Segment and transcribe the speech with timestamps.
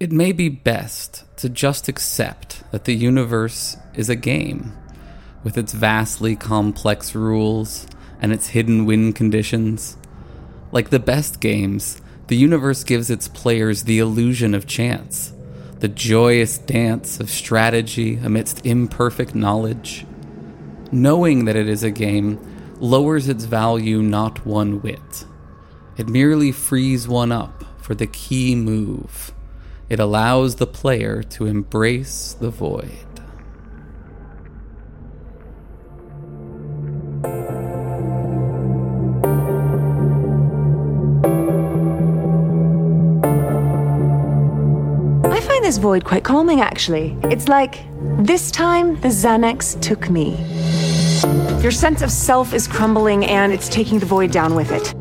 [0.00, 4.72] It may be best to just accept that the universe is a game,
[5.44, 7.86] with its vastly complex rules
[8.18, 9.98] and its hidden win conditions.
[10.72, 15.34] Like the best games, the universe gives its players the illusion of chance,
[15.80, 20.06] the joyous dance of strategy amidst imperfect knowledge.
[20.90, 22.40] Knowing that it is a game
[22.80, 25.26] lowers its value not one whit.
[25.98, 29.34] It merely frees one up for the key move.
[29.90, 32.92] It allows the player to embrace the void.
[45.24, 47.18] I find this void quite calming, actually.
[47.24, 47.80] It's like,
[48.24, 50.36] this time the Xanax took me.
[51.60, 54.94] Your sense of self is crumbling and it's taking the void down with it.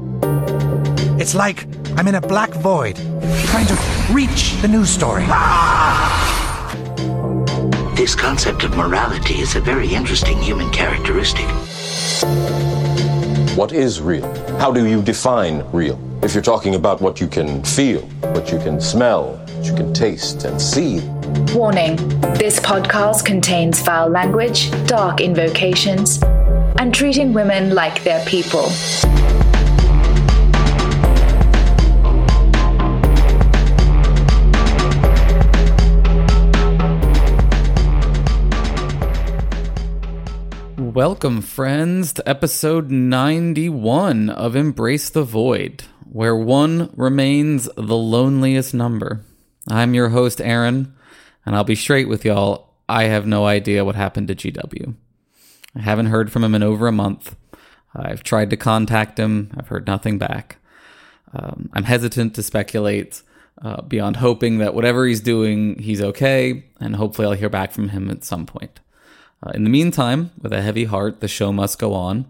[1.21, 5.25] It's like I'm in a black void, trying to reach the news story.
[7.95, 11.45] This concept of morality is a very interesting human characteristic.
[13.55, 14.27] What is real?
[14.57, 15.99] How do you define real?
[16.23, 18.01] If you're talking about what you can feel,
[18.33, 21.01] what you can smell, what you can taste and see,
[21.53, 21.95] Warning
[22.37, 26.21] this podcast contains foul language, dark invocations,
[26.77, 28.69] and treating women like they're people.
[40.93, 49.21] Welcome, friends, to episode 91 of Embrace the Void, where one remains the loneliest number.
[49.67, 50.95] I'm your host, Aaron,
[51.45, 52.73] and I'll be straight with y'all.
[52.89, 54.95] I have no idea what happened to GW.
[55.75, 57.35] I haven't heard from him in over a month.
[57.95, 60.57] I've tried to contact him, I've heard nothing back.
[61.35, 63.21] Um, I'm hesitant to speculate
[63.61, 67.89] uh, beyond hoping that whatever he's doing, he's okay, and hopefully I'll hear back from
[67.89, 68.79] him at some point.
[69.45, 72.25] Uh, in the meantime, with a heavy heart, the show must go on.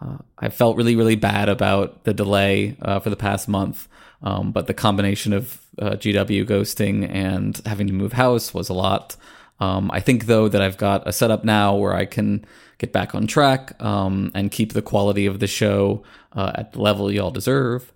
[0.00, 3.88] Uh, I felt really, really bad about the delay uh, for the past month,
[4.22, 8.74] um, but the combination of uh, GW ghosting and having to move house was a
[8.74, 9.16] lot.
[9.60, 12.44] Um, I think, though, that I've got a setup now where I can
[12.78, 16.82] get back on track um, and keep the quality of the show uh, at the
[16.82, 17.92] level y'all deserve.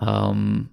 [0.00, 0.70] Um,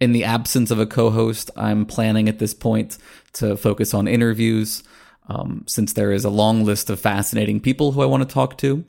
[0.00, 2.98] in the absence of a co host, I'm planning at this point
[3.34, 4.82] to focus on interviews
[5.28, 8.58] um, since there is a long list of fascinating people who I want to talk
[8.58, 8.84] to.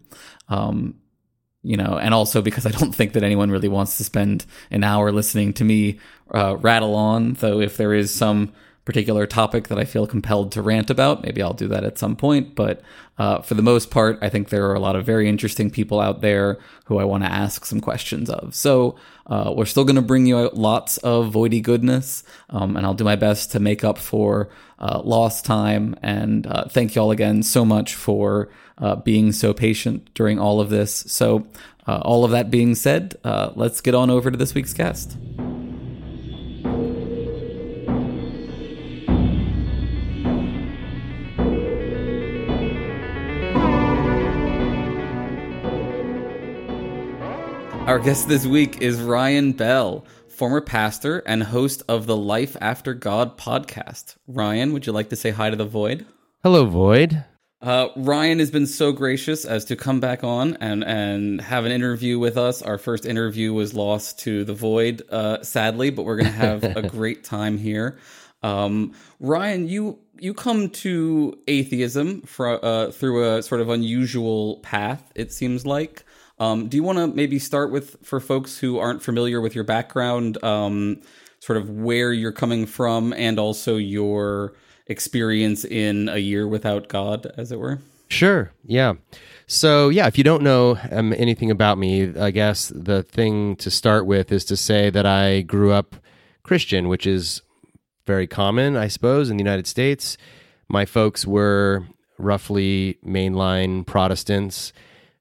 [0.50, 0.96] Um,
[1.64, 4.84] you know, and also because I don't think that anyone really wants to spend an
[4.84, 6.00] hour listening to me
[6.34, 7.34] uh, rattle on.
[7.34, 8.54] Though, if there is some
[8.88, 12.16] particular topic that I feel compelled to rant about, maybe I'll do that at some
[12.16, 12.56] point.
[12.56, 12.82] But
[13.18, 16.00] uh, for the most part, I think there are a lot of very interesting people
[16.00, 18.56] out there who I want to ask some questions of.
[18.56, 22.94] So uh, we're still going to bring you lots of voidy goodness, um, and I'll
[22.94, 24.48] do my best to make up for
[24.80, 25.94] uh, lost time.
[26.02, 30.62] And uh, thank you all again so much for uh, being so patient during all
[30.62, 30.96] of this.
[31.08, 31.46] So,
[31.88, 35.18] uh, all of that being said, let's get on over to this week's guest.
[47.88, 52.94] Our guest this week is Ryan Bell, former pastor and host of the Life After
[52.94, 54.18] God podcast.
[54.28, 56.06] Ryan, would you like to say hi to the Void?
[56.44, 57.24] Hello, Void.
[57.62, 61.72] Uh, Ryan has been so gracious as to come back on and, and have an
[61.72, 62.62] interview with us.
[62.62, 66.66] Our first interview was lost to the Void, uh, sadly, but we're going to have
[66.66, 67.98] a great time here.
[68.44, 75.10] Um, Ryan, you you come to atheism for, uh, through a sort of unusual path.
[75.16, 76.04] It seems like.
[76.40, 79.64] Um, do you want to maybe start with, for folks who aren't familiar with your
[79.64, 81.02] background, um,
[81.40, 84.54] sort of where you're coming from and also your
[84.86, 87.80] experience in a year without God, as it were?
[88.10, 88.52] Sure.
[88.64, 88.94] Yeah.
[89.48, 93.72] So, yeah, if you don't know um, anything about me, I guess the thing to
[93.72, 95.96] start with is to say that I grew up
[96.44, 97.42] Christian, which is
[98.06, 100.18] very common, I suppose, in the United States.
[100.70, 101.86] My folks were
[102.18, 104.72] roughly mainline Protestants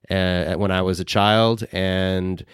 [0.09, 1.65] uh, when I was a child.
[1.71, 2.45] And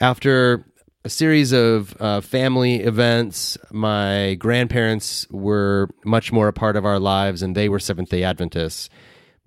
[0.00, 0.64] after
[1.04, 7.00] a series of uh, family events, my grandparents were much more a part of our
[7.00, 8.88] lives, and they were Seventh day Adventists.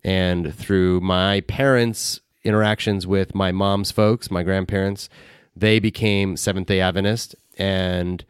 [0.04, 5.10] And through my parents' interactions with my mom's folks, my grandparents,
[5.56, 7.36] they became Seventh day Adventist.
[7.58, 8.24] And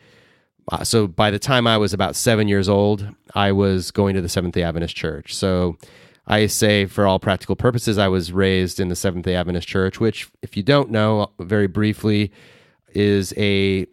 [0.71, 4.21] uh, so by the time I was about seven years old, I was going to
[4.21, 5.35] the Seventh day Adventist church.
[5.35, 5.77] So
[6.27, 9.99] I say, for all practical purposes, I was raised in the Seventh day Adventist Church,
[9.99, 12.31] which, if you don't know, very briefly,
[12.93, 13.85] is a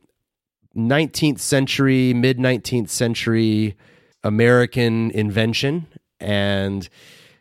[0.74, 3.76] 19th century, mid 19th century
[4.24, 5.86] American invention,
[6.20, 6.88] and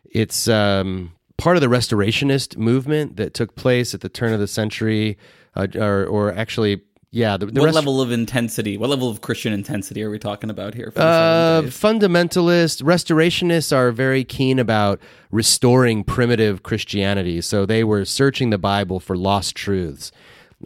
[0.04, 4.46] it's um, part of the restorationist movement that took place at the turn of the
[4.46, 5.16] century,
[5.54, 7.36] uh, or, or actually, yeah.
[7.36, 8.78] The, the what rest- level of intensity?
[8.78, 10.90] What level of Christian intensity are we talking about here?
[10.96, 14.98] Uh, fundamentalists, restorationists are very keen about
[15.30, 17.42] restoring primitive Christianity.
[17.42, 20.10] So they were searching the Bible for lost truths.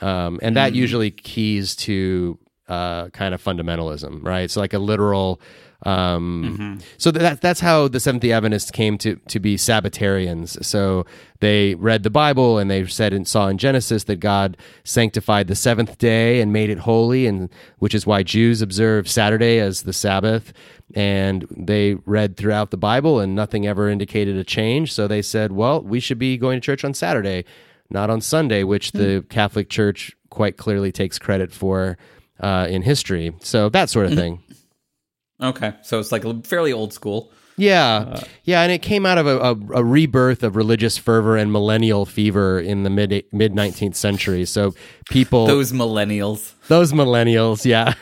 [0.00, 2.38] Um, and that usually keys to
[2.68, 4.50] uh, kind of fundamentalism, right?
[4.50, 5.40] So like a literal.
[5.84, 10.64] Um, So that that's how the Seventh Day Adventists came to to be Sabbatarians.
[10.64, 11.04] So
[11.40, 15.54] they read the Bible and they said and saw in Genesis that God sanctified the
[15.54, 19.92] seventh day and made it holy, and which is why Jews observe Saturday as the
[19.92, 20.52] Sabbath.
[20.94, 24.92] And they read throughout the Bible and nothing ever indicated a change.
[24.92, 27.44] So they said, well, we should be going to church on Saturday,
[27.90, 31.98] not on Sunday, which the Catholic Church quite clearly takes credit for
[32.40, 33.34] uh, in history.
[33.40, 34.42] So that sort of thing.
[35.40, 37.32] Okay, so it's like fairly old school.
[37.58, 41.50] Yeah, yeah, and it came out of a, a, a rebirth of religious fervor and
[41.50, 44.44] millennial fever in the mid mid nineteenth century.
[44.44, 44.74] So
[45.08, 47.62] people, those, millennials, Those millennials.
[47.62, 47.94] millennials, yeah,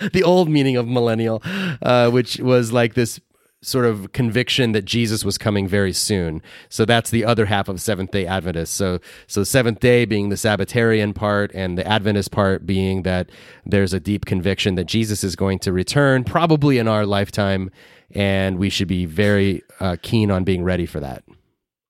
[0.12, 1.42] the old meaning of millennial,
[1.80, 3.20] uh, which was like this
[3.60, 6.42] sort of conviction that Jesus was coming very soon.
[6.68, 8.70] So that's the other half of Seventh Day Adventists.
[8.70, 13.30] So so seventh day being the Sabbatarian part, and the Adventist part being that
[13.66, 17.70] there's a deep conviction that Jesus is going to return, probably in our lifetime,
[18.12, 21.24] and we should be very uh, keen on being ready for that.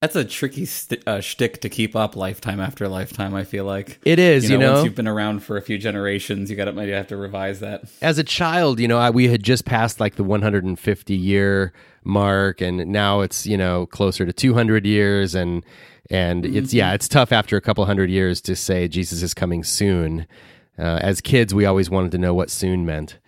[0.00, 3.34] That's a tricky st- uh, shtick to keep up lifetime after lifetime.
[3.34, 4.74] I feel like It is, you know?
[4.74, 7.58] Once you've been around for a few generations, you got to maybe have to revise
[7.60, 7.82] that.
[8.00, 11.72] as a child, you know, I, we had just passed like the 150 year
[12.04, 15.64] mark, and now it's you know closer to 200 years, and
[16.10, 19.64] and it's yeah, it's tough after a couple hundred years to say Jesus is coming
[19.64, 20.26] soon.
[20.78, 23.18] Uh, as kids, we always wanted to know what soon meant.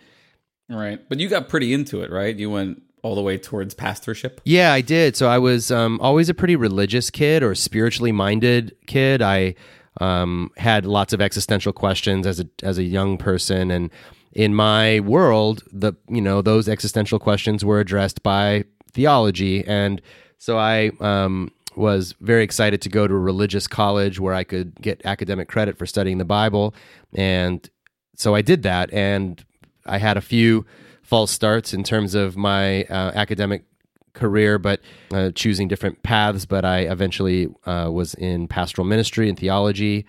[0.68, 2.34] Right, but you got pretty into it, right?
[2.36, 4.40] You went all the way towards pastorship.
[4.44, 5.16] Yeah, I did.
[5.16, 9.22] So I was um, always a pretty religious kid or spiritually minded kid.
[9.22, 9.54] I
[10.00, 13.90] um, had lots of existential questions as a as a young person, and
[14.32, 20.00] in my world, the you know those existential questions were addressed by theology, and
[20.38, 24.74] so I um, was very excited to go to a religious college where I could
[24.80, 26.74] get academic credit for studying the Bible,
[27.14, 27.68] and
[28.16, 29.44] so I did that, and
[29.86, 30.66] I had a few
[31.10, 33.64] false starts in terms of my uh, academic
[34.12, 34.80] career, but
[35.12, 36.46] uh, choosing different paths.
[36.46, 40.06] But I eventually uh, was in pastoral ministry and theology,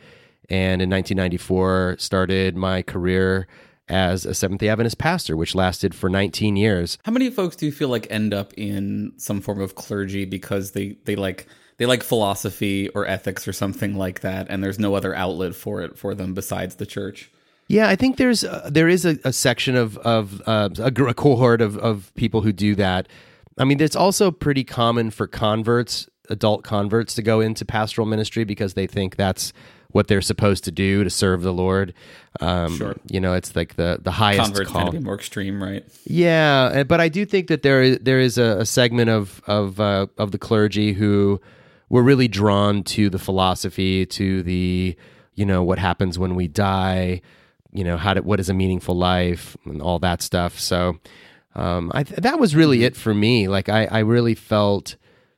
[0.48, 3.48] and in 1994 started my career
[3.90, 7.00] as a Seventh Day Adventist pastor, which lasted for 19 years.
[7.04, 10.72] How many folks do you feel like end up in some form of clergy because
[10.72, 11.48] they they like
[11.78, 15.82] they like philosophy or ethics or something like that, and there's no other outlet for
[15.82, 17.32] it for them besides the church?
[17.72, 21.14] Yeah, I think there's uh, there is a, a section of of uh, a, a
[21.14, 23.08] cohort of of people who do that.
[23.58, 28.44] I mean, it's also pretty common for converts, adult converts, to go into pastoral ministry
[28.44, 29.54] because they think that's
[29.92, 31.94] what they're supposed to do to serve the Lord.
[32.40, 32.96] Um, Sure.
[33.10, 34.82] You know, it's like the the highest Converts call.
[34.82, 35.86] tend to be more extreme, right?
[36.06, 39.42] Yeah, uh, but I do think that there is there is a, a segment of
[39.48, 41.40] of uh, of the clergy who
[41.90, 44.96] were really drawn to the philosophy, to the
[45.36, 47.22] you know what happens when we die,
[47.72, 50.60] you know how to, what is a meaningful life, and all that stuff.
[50.60, 51.00] So
[51.56, 53.48] um, I th- that was really it for me.
[53.48, 54.96] Like I I really felt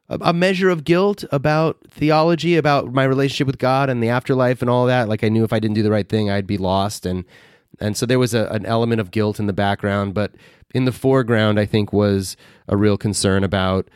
[0.10, 4.62] a, a measure of guilt about theology, about my relationship with God and the afterlife
[4.62, 5.10] and all that.
[5.10, 7.26] Like I knew if I didn't do the right thing, I'd be lost and
[7.80, 10.34] and so there was a, an element of guilt in the background, but
[10.74, 12.36] in the foreground, I think was
[12.68, 13.90] a real concern about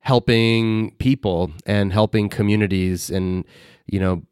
[0.00, 3.44] helping people and helping communities and
[3.86, 4.22] you know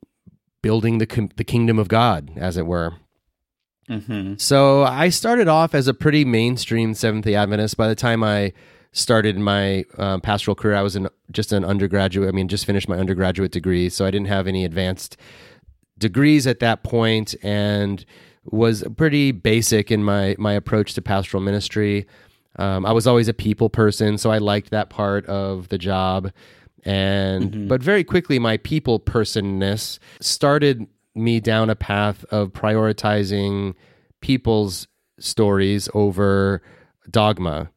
[0.62, 2.94] building the com- the kingdom of God, as it were.
[4.38, 7.76] So I started off as a pretty mainstream Seventh Day Adventist.
[7.76, 8.52] By the time I
[8.92, 12.28] started my um, pastoral career, I was in just an undergraduate.
[12.28, 15.16] I mean, just finished my undergraduate degree, so I didn't have any advanced
[15.98, 18.04] degrees at that point, and
[18.44, 22.06] was pretty basic in my my approach to pastoral ministry.
[22.56, 26.30] Um, I was always a people person, so I liked that part of the job.
[26.84, 33.75] And but very quickly, my people personness started me down a path of prioritizing
[34.21, 36.62] people's stories over
[37.11, 37.71] dogma.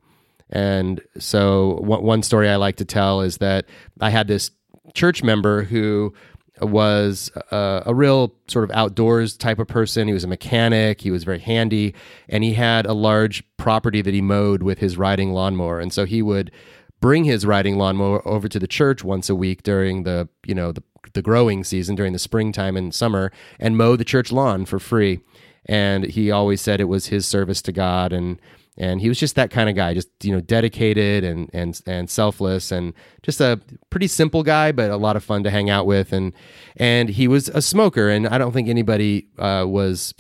[0.50, 3.66] And so, one, story I like to tell is that
[4.00, 4.52] I had this
[4.94, 6.14] church member who
[6.62, 10.08] was a, a real sort of outdoors type of person.
[10.08, 11.94] He was a mechanic, he was very handy,
[12.30, 15.80] and he had a large property that he mowed with his riding lawnmower.
[15.82, 16.50] And so, he would
[17.02, 20.72] bring his riding lawnmower over to the church once a week during the, you know,
[20.72, 20.82] the,
[21.14, 25.20] the growing season during the springtime and summer and mow the church lawn for free.
[25.66, 28.14] and he always said it was his service to God.
[28.14, 28.40] And
[28.80, 32.10] and he was just that kind of guy just you know dedicated and and and
[32.10, 33.60] selfless and just a
[33.90, 36.14] pretty simple guy but a lot of fun to hang out with.
[36.14, 36.32] And
[36.78, 38.10] and he was a smoker.
[38.10, 40.14] And I don't think anybody uh, was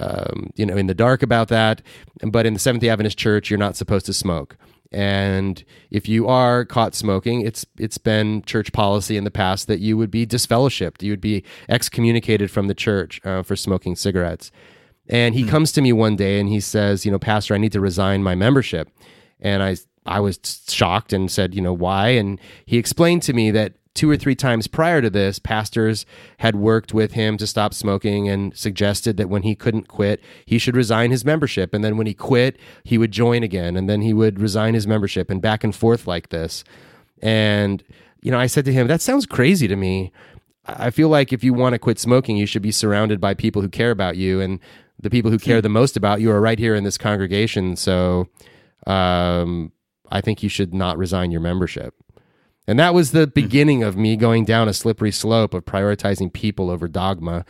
[0.00, 1.82] um, you know in the dark about that.
[2.22, 4.56] But in the Seventh Adventist Church you're not supposed to smoke
[4.92, 9.78] and if you are caught smoking, it's it's been church policy in the past that
[9.78, 14.50] you would be disfellowshipped, you would be excommunicated from the church uh, for smoking cigarettes.
[15.08, 15.48] And he mm.
[15.48, 18.22] comes to me one day and he says, you know, Pastor, I need to resign
[18.22, 18.90] my membership.
[19.40, 22.08] And I I was shocked and said, you know, why?
[22.08, 26.06] And he explained to me that two or three times prior to this, pastors
[26.38, 30.56] had worked with him to stop smoking and suggested that when he couldn't quit, he
[30.56, 31.74] should resign his membership.
[31.74, 33.76] And then when he quit, he would join again.
[33.76, 36.64] And then he would resign his membership and back and forth like this.
[37.20, 37.84] And,
[38.22, 40.12] you know, I said to him, that sounds crazy to me.
[40.64, 43.60] I feel like if you want to quit smoking, you should be surrounded by people
[43.60, 44.40] who care about you.
[44.40, 44.60] And
[44.98, 47.76] the people who care the most about you are right here in this congregation.
[47.76, 48.28] So
[48.86, 49.72] um,
[50.10, 51.94] I think you should not resign your membership.
[52.70, 53.30] And that was the hmm.
[53.30, 57.44] beginning of me going down a slippery slope of prioritizing people over dogma.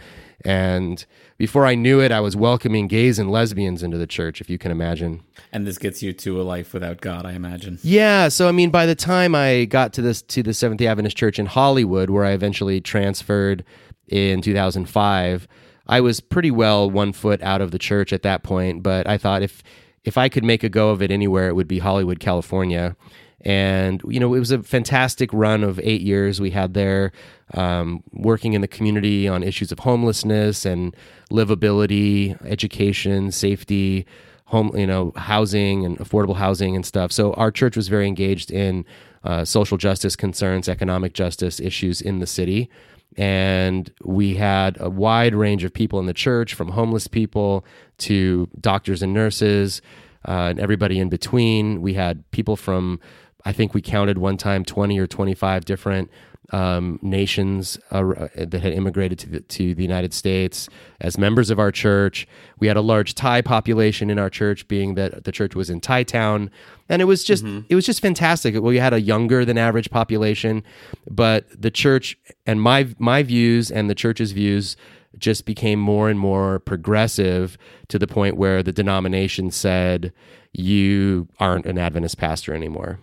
[0.46, 1.04] And
[1.36, 4.56] before I knew it, I was welcoming gays and lesbians into the church, if you
[4.56, 5.22] can imagine.
[5.52, 7.78] And this gets you to a life without God, I imagine.
[7.82, 8.28] Yeah.
[8.28, 11.18] So I mean, by the time I got to this to the Seventh Day Adventist
[11.18, 13.62] Church in Hollywood, where I eventually transferred
[14.08, 15.46] in 2005,
[15.86, 18.82] I was pretty well one foot out of the church at that point.
[18.82, 19.62] But I thought if
[20.02, 22.96] if I could make a go of it anywhere, it would be Hollywood, California.
[23.42, 27.12] And, you know, it was a fantastic run of eight years we had there,
[27.54, 30.94] um, working in the community on issues of homelessness and
[31.30, 34.06] livability, education, safety,
[34.44, 37.12] home, you know, housing and affordable housing and stuff.
[37.12, 38.84] So our church was very engaged in
[39.24, 42.68] uh, social justice concerns, economic justice issues in the city.
[43.16, 47.64] And we had a wide range of people in the church, from homeless people
[47.98, 49.82] to doctors and nurses,
[50.28, 51.80] uh, and everybody in between.
[51.80, 53.00] We had people from
[53.44, 56.10] I think we counted one time 20 or 25 different
[56.52, 58.02] um, nations uh,
[58.34, 60.68] that had immigrated to the, to the United States
[61.00, 62.26] as members of our church.
[62.58, 65.80] We had a large Thai population in our church, being that the church was in
[65.80, 66.50] Thai town,
[66.88, 67.66] and it was just mm-hmm.
[67.68, 68.54] it was just fantastic.
[68.54, 70.64] Well, we had a younger than average population,
[71.08, 74.76] but the church and my my views and the church's views
[75.18, 80.12] just became more and more progressive to the point where the denomination said
[80.52, 82.98] you aren't an Adventist pastor anymore.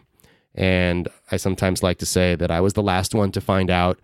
[0.58, 4.00] And I sometimes like to say that I was the last one to find out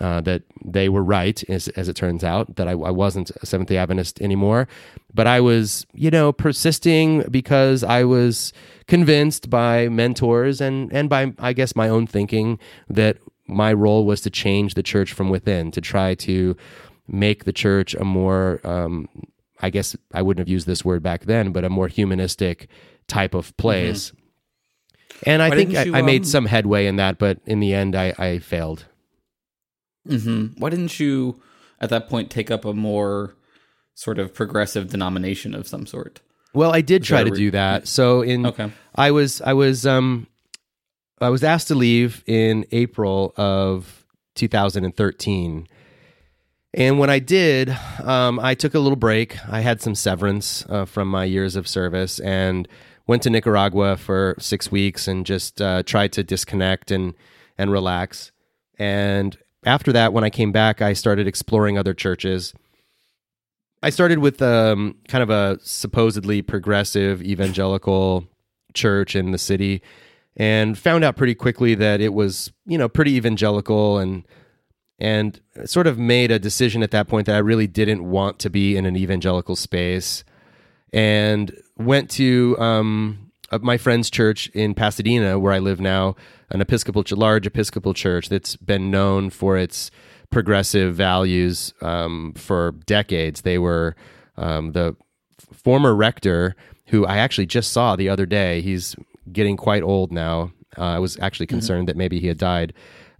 [0.00, 3.46] uh, that they were right, as, as, it turns out, that I, I wasn't a
[3.46, 4.68] Seventh day Adventist anymore.
[5.12, 8.52] But I was, you know, persisting because I was
[8.86, 12.58] convinced by mentors and, and by, I guess, my own thinking
[12.88, 13.16] that
[13.48, 16.56] my role was to change the church from within, to try to
[17.08, 19.08] make the church a more, um,
[19.60, 22.68] I guess I wouldn't have used this word back then, but a more humanistic
[23.08, 24.10] type of place.
[24.10, 24.25] Mm-hmm
[25.24, 27.60] and I Why think I, you, I, made um, some headway in that, but in
[27.60, 28.84] the end, I, I failed.
[30.08, 30.60] Mm-hmm.
[30.60, 31.40] Why didn't you,
[31.80, 33.34] at that point, take up a more
[33.94, 36.20] sort of progressive denomination of some sort?
[36.54, 37.86] Well, I did try to re- do that.
[37.86, 38.72] So in okay.
[38.94, 40.26] I was I was um
[41.20, 44.06] I was asked to leave in April of
[44.36, 45.68] 2013.
[46.74, 49.36] And when I did, um, I took a little break.
[49.48, 52.68] I had some severance uh, from my years of service, and
[53.06, 57.14] went to Nicaragua for six weeks and just uh, tried to disconnect and
[57.58, 58.32] and relax.
[58.78, 62.52] And after that, when I came back, I started exploring other churches.
[63.82, 68.26] I started with um, kind of a supposedly progressive evangelical
[68.74, 69.82] church in the city,
[70.36, 74.26] and found out pretty quickly that it was you know pretty evangelical and
[74.98, 78.50] and sort of made a decision at that point that I really didn't want to
[78.50, 80.24] be in an evangelical space
[80.92, 86.16] and went to um, uh, my friend's church in Pasadena, where I live now,
[86.50, 89.90] an Episcopal, large Episcopal church that's been known for its
[90.30, 93.42] progressive values um, for decades.
[93.42, 93.94] They were
[94.36, 94.96] um, the
[95.52, 98.60] former rector, who I actually just saw the other day.
[98.60, 98.96] He's
[99.32, 100.52] getting quite old now.
[100.78, 101.56] Uh, I was actually mm-hmm.
[101.56, 101.86] concerned mm-hmm.
[101.86, 102.72] that maybe he had died.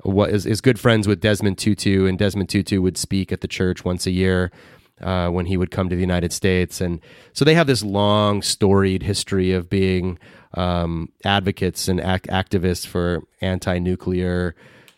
[0.02, 3.48] What is, is good friends with Desmond Tutu, and Desmond Tutu would speak at the
[3.48, 4.52] church once a year
[5.00, 6.80] uh, when he would come to the United States.
[6.80, 7.00] And
[7.32, 10.18] so they have this long, storied history of being
[10.54, 14.54] um, advocates and ac- activists for anti nuclear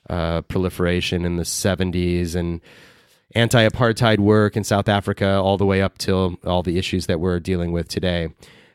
[0.09, 2.61] uh, proliferation in the 70s and
[3.35, 7.21] anti apartheid work in South Africa, all the way up till all the issues that
[7.21, 8.29] we're dealing with today.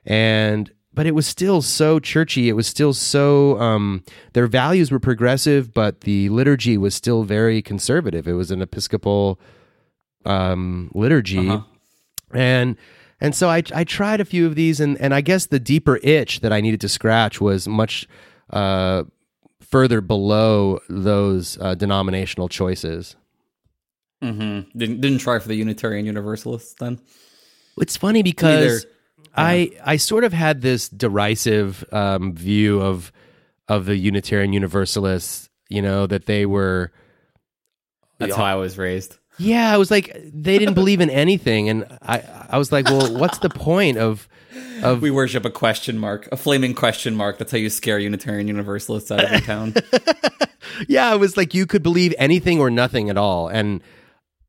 [0.05, 2.49] And but it was still so churchy.
[2.49, 4.03] It was still so um,
[4.33, 8.27] their values were progressive, but the liturgy was still very conservative.
[8.27, 9.39] It was an Episcopal
[10.25, 11.49] um, liturgy.
[11.49, 11.63] Uh-huh.
[12.33, 12.77] and
[13.21, 15.99] and so I I tried a few of these, and and I guess the deeper
[16.03, 18.07] itch that I needed to scratch was much
[18.49, 19.03] uh,
[19.61, 23.15] further below those uh, denominational choices.
[24.21, 24.77] Mm-hmm.
[24.77, 26.99] Didn't didn't try for the Unitarian Universalists then.
[27.77, 28.89] It's funny because Neither.
[29.35, 33.11] I I sort of had this derisive um, view of
[33.67, 35.49] of the Unitarian Universalists.
[35.69, 36.91] You know that they were.
[38.27, 39.17] That's how I was raised.
[39.37, 43.17] Yeah, I was like they didn't believe in anything, and I I was like, well,
[43.17, 44.27] what's the point of
[44.83, 47.37] of We worship a question mark, a flaming question mark.
[47.37, 49.73] That's how you scare Unitarian Universalists out of your town.
[50.87, 53.81] yeah, it was like you could believe anything or nothing at all, and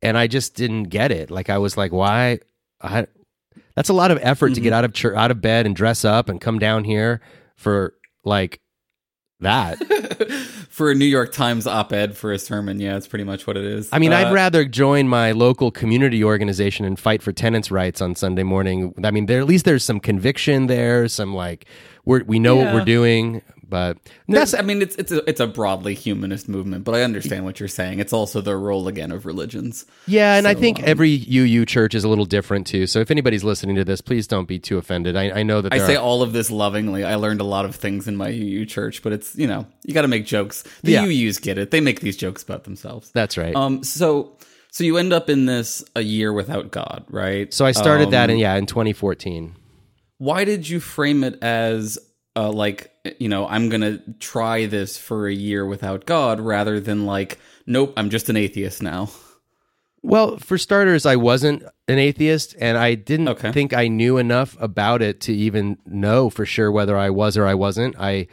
[0.02, 1.31] and I just didn't get it.
[1.31, 2.40] Like I was like, why?
[2.81, 3.07] I,
[3.75, 4.64] that's a lot of effort to mm-hmm.
[4.64, 7.21] get out of church, out of bed and dress up and come down here
[7.57, 8.61] for like
[9.40, 9.78] that.
[10.75, 13.64] for a New York Times op-ed for a sermon, yeah, it's pretty much what it
[13.64, 13.88] is.
[13.93, 18.00] I mean, Uh, I'd rather join my local community organization and fight for tenants' rights
[18.00, 18.93] on Sunday morning.
[19.04, 21.66] I mean, there at least there's some conviction there, some like
[22.04, 23.40] we're, we know what we're doing,
[23.75, 27.45] but that's I mean, it's it's a it's a broadly humanist movement, but I understand
[27.45, 27.99] what you're saying.
[27.99, 29.85] It's also the role again of religions.
[30.07, 32.87] Yeah, and I think um, every UU church is a little different too.
[32.87, 35.16] So if anybody's listening to this, please don't be too offended.
[35.16, 37.02] I, I know that I say are, all of this lovingly.
[37.02, 39.93] I learned a lot of things in my UU church, but it's you know you
[39.93, 40.62] got to make jokes.
[40.85, 41.04] The Yeah.
[41.04, 43.11] UUs get it; they make these jokes about themselves.
[43.12, 43.57] that's right.
[43.57, 44.37] Um, so
[44.71, 47.52] so you end up in this a year without God, right?
[47.52, 49.54] so I started that Um, in yeah in 2014.
[50.19, 51.99] why did you frame it as
[52.37, 57.04] uh, like you know i'm gonna try this for a year without god rather than
[57.06, 59.08] like nope i'm just an atheist now
[60.02, 63.52] Well, for starters, I wasn't an atheist, and I didn't Okay.
[63.52, 67.46] think I knew enough about it to even know for sure whether I was or
[67.46, 67.96] I wasn't.
[67.99, 68.26] I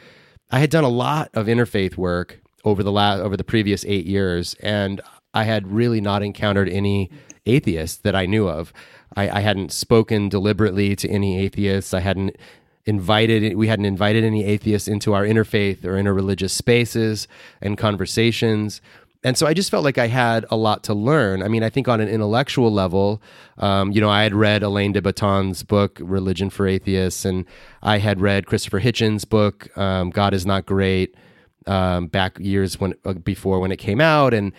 [0.50, 4.04] I had done a lot of interfaith work over the last over the previous eight
[4.04, 5.00] years, and
[5.32, 7.10] I had really not encountered any
[7.46, 8.70] atheists that I knew of.
[9.16, 11.94] I, I hadn't spoken deliberately to any atheists.
[11.94, 12.36] I hadn't
[12.84, 17.28] invited we hadn't invited any atheists into our interfaith or interreligious spaces
[17.60, 18.80] and conversations
[19.24, 21.42] and so I just felt like I had a lot to learn.
[21.42, 23.22] I mean, I think on an intellectual level,
[23.58, 27.46] um, you know, I had read Alain de Botton's book *Religion for Atheists*, and
[27.82, 31.14] I had read Christopher Hitchens' book um, *God Is Not Great*
[31.66, 34.52] um, back years when uh, before when it came out, and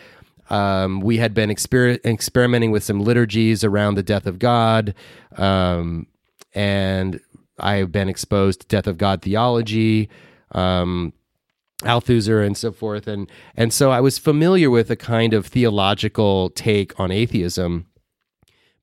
[0.50, 4.96] um, we had been exper- experimenting with some liturgies around the death of God,
[5.36, 6.08] um,
[6.54, 7.20] and
[7.60, 10.10] I have been exposed to death of God theology.
[10.52, 11.14] Um,
[11.84, 16.50] Altizer and so forth, and and so I was familiar with a kind of theological
[16.52, 17.88] take on atheism,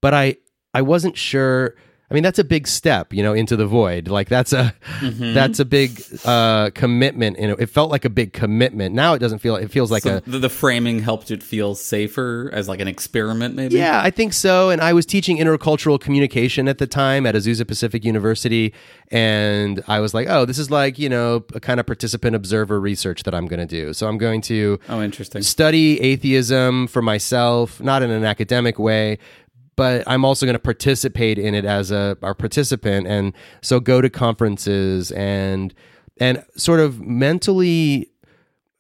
[0.01, 0.37] but I
[0.75, 1.77] I wasn't sure.
[2.11, 4.09] I mean, that's a big step, you know, into the void.
[4.09, 8.95] Like that's a that's a big uh, commitment, and it felt like a big commitment.
[8.95, 9.55] Now it doesn't feel.
[9.55, 12.89] It feels like so a the, the framing helped it feel safer as like an
[12.89, 14.71] experiment maybe Yeah, I think so.
[14.71, 18.75] And I was teaching intercultural communication at the time at Azusa Pacific University.
[19.13, 22.81] And I was like, oh, this is like, you know, a kind of participant observer
[22.81, 23.93] research that I'm going to do.
[23.93, 29.19] So I'm going to oh interesting study atheism for myself, not in an academic way,
[29.81, 34.03] but I'm also going to participate in it as a our participant, and so go
[34.03, 35.73] to conferences and
[36.19, 38.11] and sort of mentally.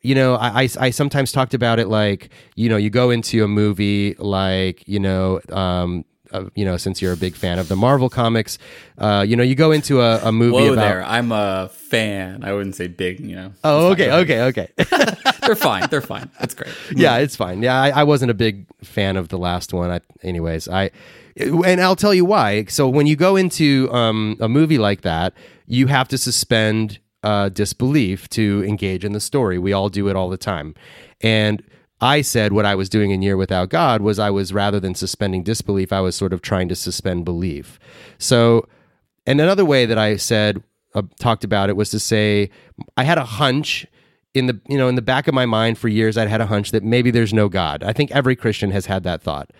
[0.02, 3.42] You know, I, I, I sometimes talked about it like, you know, you go into
[3.42, 7.68] a movie like, you know, um, uh, you know, since you're a big fan of
[7.68, 8.58] the Marvel comics,
[8.98, 10.82] uh, you know, you go into a, a movie Whoa about.
[10.82, 14.68] there i'm a fan i wouldn't say big you know Oh, okay, okay, okay.
[15.46, 17.62] they're fine they're fine That's great yeah, it's fine.
[17.62, 19.90] Yeah, I, I wasn't a big fan of the last one.
[19.90, 20.90] I, anyways, I
[21.36, 22.64] and I'll tell you why.
[22.66, 25.32] So when you go into um, a movie like that,
[25.66, 29.58] you have to suspend uh, disbelief to engage in the story.
[29.58, 30.74] We all do it all the time,
[31.20, 31.62] and.
[32.00, 34.94] I said what I was doing in Year Without God was I was rather than
[34.94, 37.78] suspending disbelief, I was sort of trying to suspend belief.
[38.18, 38.66] So,
[39.26, 40.62] and another way that I said
[40.94, 42.50] uh, talked about it was to say
[42.96, 43.86] I had a hunch
[44.32, 46.46] in the you know in the back of my mind for years I'd had a
[46.46, 47.82] hunch that maybe there's no God.
[47.82, 49.50] I think every Christian has had that thought.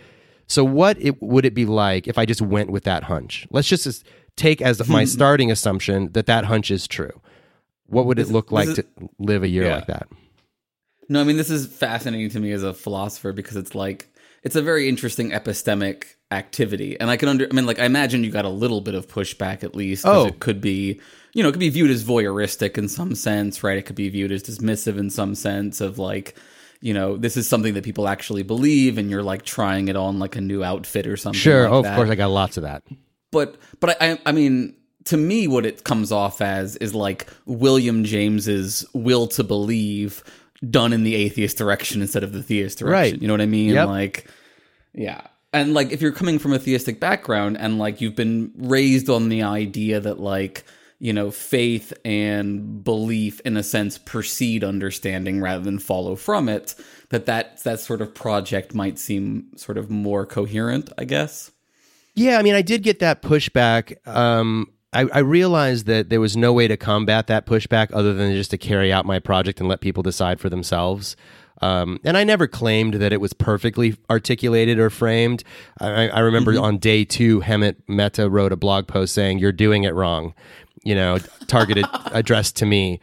[0.47, 3.47] So what it, would it be like if I just went with that hunch?
[3.51, 7.21] Let's just take as my starting assumption that that hunch is true.
[7.87, 8.87] What would it look like is- to
[9.19, 9.75] live a year Yeah.
[9.77, 10.09] like that?
[11.11, 14.09] No, I mean this is fascinating to me as a philosopher because it's like
[14.43, 17.47] it's a very interesting epistemic activity, and I can under.
[17.51, 20.05] I mean, like I imagine you got a little bit of pushback at least.
[20.05, 20.29] 'cause Oh.
[20.29, 21.01] it could be,
[21.35, 23.77] you know, it could be viewed as voyeuristic in some sense, right?
[23.77, 26.37] It could be viewed as dismissive in some sense of like,
[26.81, 30.19] you know, this is something that people actually believe, and you're like trying it on
[30.21, 31.39] like a new outfit or something.
[31.41, 31.65] Sure.
[31.65, 32.85] like oh, of that course, I got lots of that.
[33.33, 34.75] but but I I mean
[35.07, 40.23] to me what it comes off as is like William James's will to believe
[40.69, 42.93] done in the atheist direction instead of the theist direction.
[42.93, 43.23] Right.
[43.23, 43.71] You know what I mean?
[43.71, 43.89] Yep.
[43.89, 44.27] Like
[44.93, 45.23] yeah.
[45.53, 49.29] and like if you're coming from a theistic background and like you've been raised on
[49.29, 50.65] the idea that like
[50.99, 56.75] you know faith and belief in a sense precede understanding rather than follow from it
[57.09, 61.53] that that that sort of project might seem sort of more coherent i guess
[62.15, 64.07] Yeah, I mean, I did get that pushback.
[64.07, 68.33] Um, I, I realized that there was no way to combat that pushback other than
[68.33, 71.17] just to carry out my project and let people decide for themselves.
[71.63, 75.45] Um, and I never claimed that it was perfectly articulated or framed.
[75.79, 79.85] I, I remember on day two, Hemant Mehta wrote a blog post saying, You're doing
[79.85, 80.35] it wrong,
[80.83, 83.01] you know, targeted, addressed to me.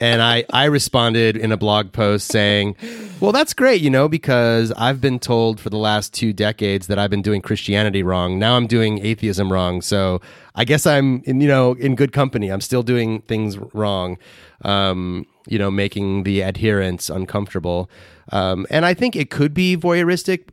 [0.00, 2.74] And I, I responded in a blog post saying,
[3.20, 6.98] Well, that's great, you know, because I've been told for the last two decades that
[6.98, 8.38] I've been doing Christianity wrong.
[8.38, 9.82] Now I'm doing atheism wrong.
[9.82, 10.22] So
[10.54, 12.48] I guess I'm, in, you know, in good company.
[12.48, 14.16] I'm still doing things wrong,
[14.64, 17.90] um, you know, making the adherents uncomfortable.
[18.32, 20.48] Um, and I think it could be voyeuristic,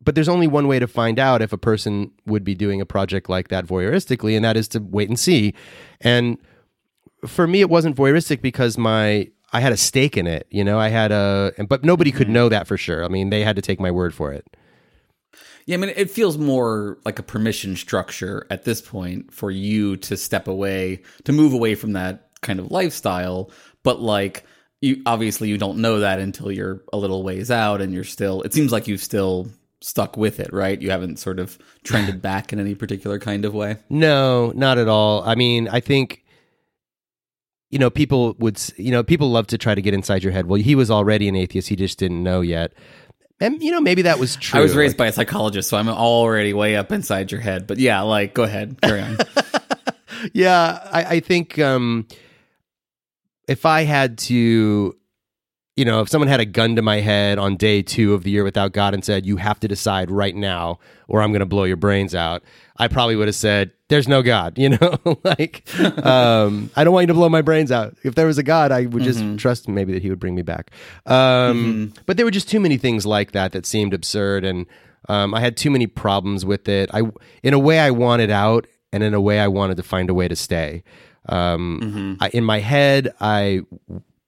[0.00, 2.86] but there's only one way to find out if a person would be doing a
[2.86, 5.54] project like that voyeuristically, and that is to wait and see.
[6.00, 6.38] And
[7.26, 10.46] for me, it wasn't voyeuristic because my I had a stake in it.
[10.50, 12.34] You know, I had a, but nobody could mm-hmm.
[12.34, 13.04] know that for sure.
[13.04, 14.46] I mean, they had to take my word for it.
[15.66, 19.96] Yeah, I mean, it feels more like a permission structure at this point for you
[19.98, 23.50] to step away, to move away from that kind of lifestyle.
[23.84, 24.44] But like,
[24.80, 28.42] you obviously you don't know that until you're a little ways out, and you're still.
[28.42, 29.48] It seems like you've still
[29.80, 30.80] stuck with it, right?
[30.80, 33.76] You haven't sort of trended back in any particular kind of way.
[33.88, 35.22] No, not at all.
[35.22, 36.24] I mean, I think
[37.72, 40.46] you know people would you know people love to try to get inside your head.
[40.46, 42.72] Well, he was already an atheist; he just didn't know yet.
[43.40, 44.60] And you know, maybe that was true.
[44.60, 47.66] I was raised Like, by a psychologist, so I'm already way up inside your head.
[47.66, 49.16] But yeah, like, go ahead, carry on.
[50.32, 52.06] yeah, I, I think um,
[53.48, 54.94] if I had to,
[55.76, 58.30] you know, if someone had a gun to my head on day two of the
[58.30, 61.46] year without God and said, you have to decide right now or I'm going to
[61.46, 62.42] blow your brains out,
[62.76, 65.62] I probably would have said, there's no God, you know, like,
[66.04, 67.94] um, I don't want you to blow my brains out.
[68.02, 70.42] If there was a God, I would just trust maybe that he would bring me
[70.42, 70.70] back.
[71.06, 74.44] Um, But there were just too many things like that that seemed absurd.
[74.44, 74.66] And
[75.08, 76.90] um, I had too many problems with it.
[76.92, 77.02] I,
[77.42, 80.14] in a way, I wanted out, and in a way, I wanted to find a
[80.14, 80.82] way to stay.
[81.28, 83.60] Um, I, in my head, I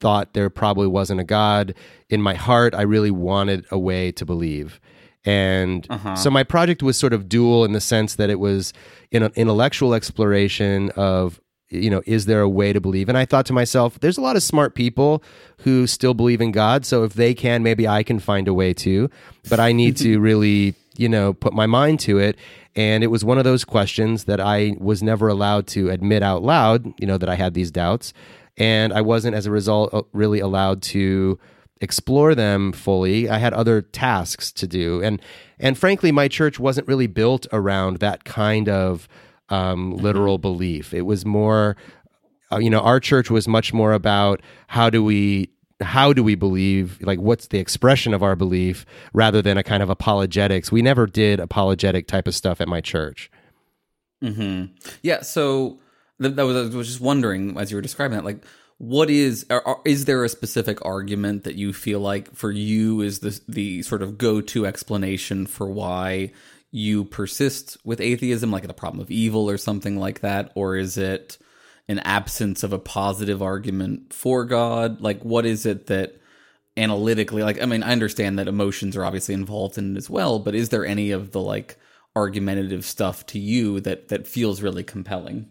[0.00, 1.74] thought there probably wasn't a God.
[2.11, 4.81] In my heart, I really wanted a way to believe.
[5.24, 8.72] And so my project was sort of dual in the sense that it was
[9.12, 13.08] an intellectual exploration of, you know, is there a way to believe?
[13.08, 15.22] And I thought to myself, there's a lot of smart people
[15.58, 16.84] who still believe in God.
[16.84, 19.08] So if they can, maybe I can find a way too.
[19.48, 22.37] But I need to really, you know, put my mind to it.
[22.76, 26.42] And it was one of those questions that I was never allowed to admit out
[26.42, 28.12] loud, you know, that I had these doubts.
[28.56, 31.38] And I wasn't, as a result, uh, really allowed to
[31.85, 33.29] explore them fully.
[33.29, 35.01] I had other tasks to do.
[35.03, 35.23] And,
[35.59, 39.09] and frankly, my church wasn't really built around that kind of
[39.51, 40.92] um, literal belief.
[40.92, 41.77] It was more,
[42.51, 46.37] uh, you know, our church was much more about how do we how do we
[46.37, 50.81] believe like what's the expression of our belief rather than a kind of apologetics we
[50.81, 53.29] never did apologetic type of stuff at my church
[55.03, 55.79] Yeah, so
[56.20, 58.42] th- that was I was just wondering as you were describing that, like,
[58.78, 63.20] what is are, is there a specific argument that you feel like for you is
[63.20, 66.32] the the sort of go to explanation for why
[66.70, 70.98] you persist with atheism, like the problem of evil or something like that, or is
[70.98, 71.38] it
[71.88, 75.00] an absence of a positive argument for God?
[75.00, 76.20] Like, what is it that
[76.76, 80.40] analytically like i mean i understand that emotions are obviously involved in it as well
[80.40, 81.76] but is there any of the like
[82.16, 85.48] argumentative stuff to you that that feels really compelling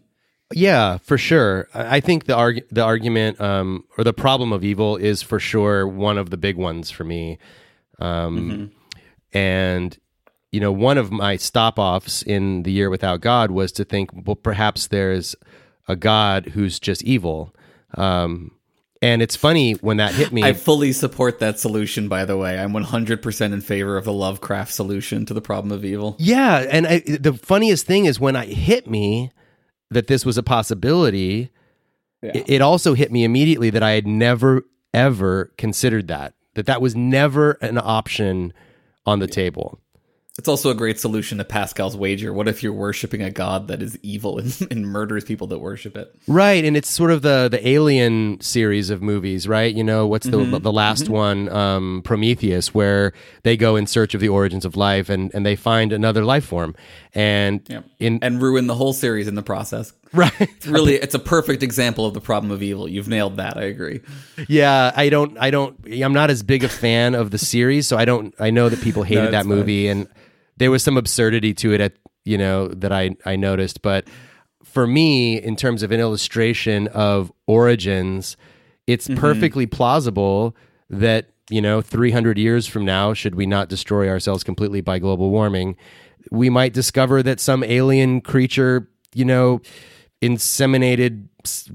[0.52, 1.68] Yeah, for sure.
[1.74, 5.86] I think the arg- the argument um, or the problem of evil is for sure
[5.88, 7.38] one of the big ones for me.
[7.98, 8.70] Um,
[9.32, 9.98] And
[10.52, 14.10] you know, one of my stop offs in the year without God was to think,
[14.14, 15.34] well, perhaps there's
[15.88, 17.52] a God who's just evil.
[17.96, 18.52] Um,
[19.02, 20.42] and it's funny when that hit me.
[20.44, 24.72] i fully support that solution by the way i'm 100% in favor of the lovecraft
[24.72, 28.46] solution to the problem of evil Yeah, and I, the funniest thing is when I
[28.46, 29.30] hit me
[29.90, 31.50] that this was a possibility,
[32.22, 36.80] it, it also hit me immediately that I had never ever considered that that that
[36.80, 38.52] was never an option
[39.04, 39.80] on the table.
[40.36, 42.32] It's also a great solution to pascal's wager.
[42.32, 45.96] What if you're worshiping a god that is evil and, and murders people that worship
[45.96, 46.14] it?
[46.26, 49.72] Right, and it's sort of the the Alien series of movies, right?
[49.72, 53.12] You know, what's the the last one, um, Prometheus, where
[53.44, 56.44] they go in search of the origins of life and and they find another life
[56.44, 56.74] form,
[57.14, 59.92] and in and ruin the whole series in the process.
[60.14, 60.32] Right.
[60.38, 62.88] it's really it's a perfect example of the problem of evil.
[62.88, 64.00] You've nailed that i agree.
[64.46, 67.96] Yeah, I don't, I don't, I'm not as big a fan of the series, so
[67.96, 69.48] I don't, I know that people hated No, that fine.
[69.48, 70.06] movie, and
[70.56, 74.06] there was some absurdity to it at you know that I I noticed, but
[74.62, 78.36] for me, in terms of an illustration of origins,
[78.86, 79.20] it's mm-hmm.
[79.20, 80.56] perfectly plausible
[80.90, 85.30] that you know 300 years from now, should we not destroy ourselves completely by global
[85.30, 85.76] warming,
[86.30, 89.60] we might discover that some alien creature, you know,
[90.22, 91.28] inseminated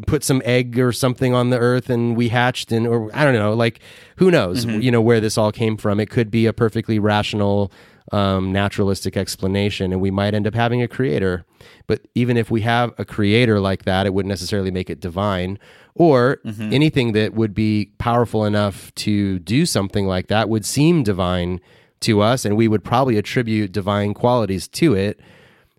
[0.08, 3.36] put some egg or something on the earth and we hatched and or I don't
[3.36, 3.82] know like
[4.16, 4.82] who knows mm-hmm.
[4.82, 6.00] you know where this all came from.
[6.00, 7.72] It could be a perfectly rational
[8.12, 11.46] um, naturalistic explanation and we might end up having a creator.
[11.88, 15.60] But even if we have a creator like that it wouldn't necessarily make it divine.
[15.96, 16.40] Or
[16.72, 21.60] anything that would be powerful enough to do something like that would seem divine
[22.02, 25.20] to us and we would probably attribute divine qualities to it.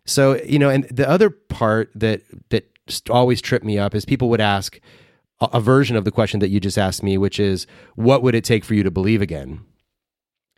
[0.05, 2.66] So you know, and the other part that that
[3.09, 4.81] always tripped me up is people would ask
[5.40, 8.45] a version of the question that you just asked me, which is, "What would it
[8.45, 9.61] take for you to believe again?"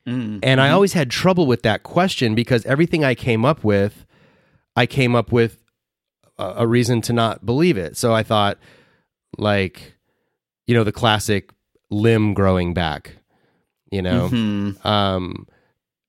[0.07, 0.41] Mm-hmm.
[0.43, 0.75] And I mm-hmm.
[0.75, 4.05] always had trouble with that question because everything I came up with,
[4.75, 5.63] I came up with
[6.39, 7.97] a, a reason to not believe it.
[7.97, 8.59] So I thought,
[9.39, 9.95] like,
[10.67, 11.53] you know, the classic
[11.91, 13.17] limb growing back.
[13.91, 14.87] You know, mm-hmm.
[14.89, 15.47] um,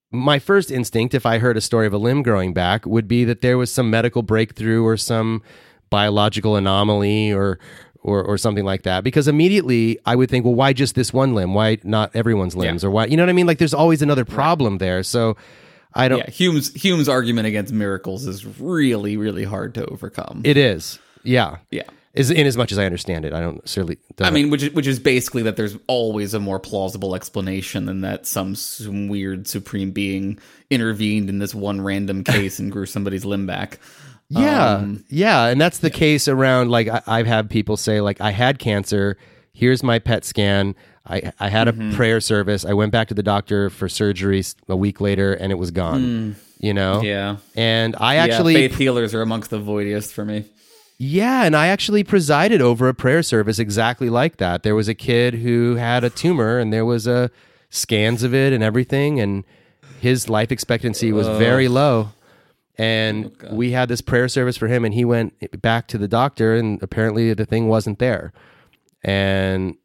[0.10, 3.26] my first instinct, if I heard a story of a limb growing back, would be
[3.26, 5.42] that there was some medical breakthrough or some
[5.90, 7.60] biological anomaly or
[8.04, 9.04] or or something like that.
[9.04, 11.54] Because immediately I would think, well, why just this one limb?
[11.54, 12.84] Why not everyone's limbs?
[12.84, 13.48] Or why you know what I mean?
[13.48, 15.02] Like there's always another problem there.
[15.04, 15.36] So
[15.96, 20.42] I don't Yeah, Hume's Hume's argument against miracles is really, really hard to overcome.
[20.44, 21.00] it is.
[21.24, 21.58] Yeah.
[21.72, 21.84] yeah.
[22.14, 23.34] Is in as much as I understand it.
[23.34, 26.60] I don't certainly I mean, which is, which is basically that there's always a more
[26.60, 30.38] plausible explanation than that some, some weird supreme being
[30.70, 33.80] intervened in this one random case and grew somebody's limb back.
[34.42, 36.70] Yeah, Um, yeah, and that's the case around.
[36.72, 39.18] Like I, I've had people say, like I had cancer.
[39.54, 40.76] Here's my PET scan.
[41.08, 41.96] I I had a Mm-hmm.
[41.96, 42.66] prayer service.
[42.66, 46.36] I went back to the doctor for surgery a week later, and it was gone.
[46.60, 47.02] You know.
[47.02, 47.04] Mm.
[47.04, 47.36] Yeah.
[47.56, 50.46] And I yeah, actually, faith healers are amongst the voidiest for me.
[50.98, 54.64] yeah, and I actually presided over a prayer service exactly like that.
[54.64, 57.30] There was a kid who had a tumor, and there was a
[57.70, 59.44] scans of it and everything, and
[60.00, 62.10] his life expectancy was very low.
[62.78, 66.08] And Oh, we had this prayer service for him, and he went back to the
[66.08, 68.34] doctor, and apparently the thing wasn't there.
[69.04, 69.76] And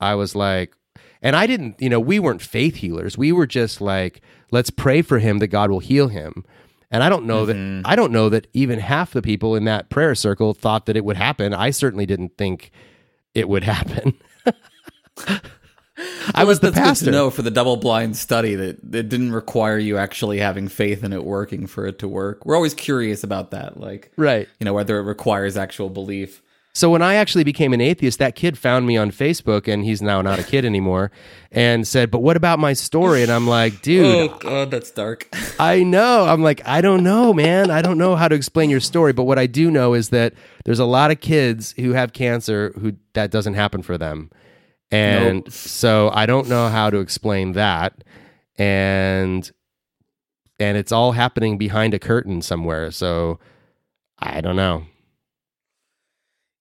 [0.00, 0.74] I was like,
[1.20, 3.16] and I didn't, you know, we weren't faith healers.
[3.16, 6.44] We were just like, let's pray for him that God will heal him.
[6.90, 7.82] And I don't know Mm-hmm.
[7.82, 10.96] that I don't know that even half the people in that prayer circle thought that
[10.96, 11.54] it would happen.
[11.54, 12.70] I certainly didn't think
[13.34, 14.14] it would happen.
[16.34, 17.06] I was the pastor.
[17.06, 21.02] to know for the double blind study that it didn't require you actually having faith
[21.04, 22.44] in it working for it to work.
[22.46, 24.48] We're always curious about that, like Right.
[24.60, 26.42] you know whether it requires actual belief.
[26.74, 30.00] So when I actually became an atheist, that kid found me on Facebook, and he's
[30.00, 31.10] now not a kid anymore,
[31.50, 35.28] and said, "But what about my story?" And I'm like, "Dude, Oh god, that's dark.
[35.60, 36.24] I know.
[36.24, 37.70] I'm like, I don't know, man.
[37.70, 40.32] I don't know how to explain your story, but what I do know is that
[40.64, 44.30] there's a lot of kids who have cancer who that doesn't happen for them.
[44.92, 48.04] And so I don't know how to explain that.
[48.58, 49.50] And
[50.60, 52.90] and it's all happening behind a curtain somewhere.
[52.90, 53.40] So
[54.18, 54.84] I don't know.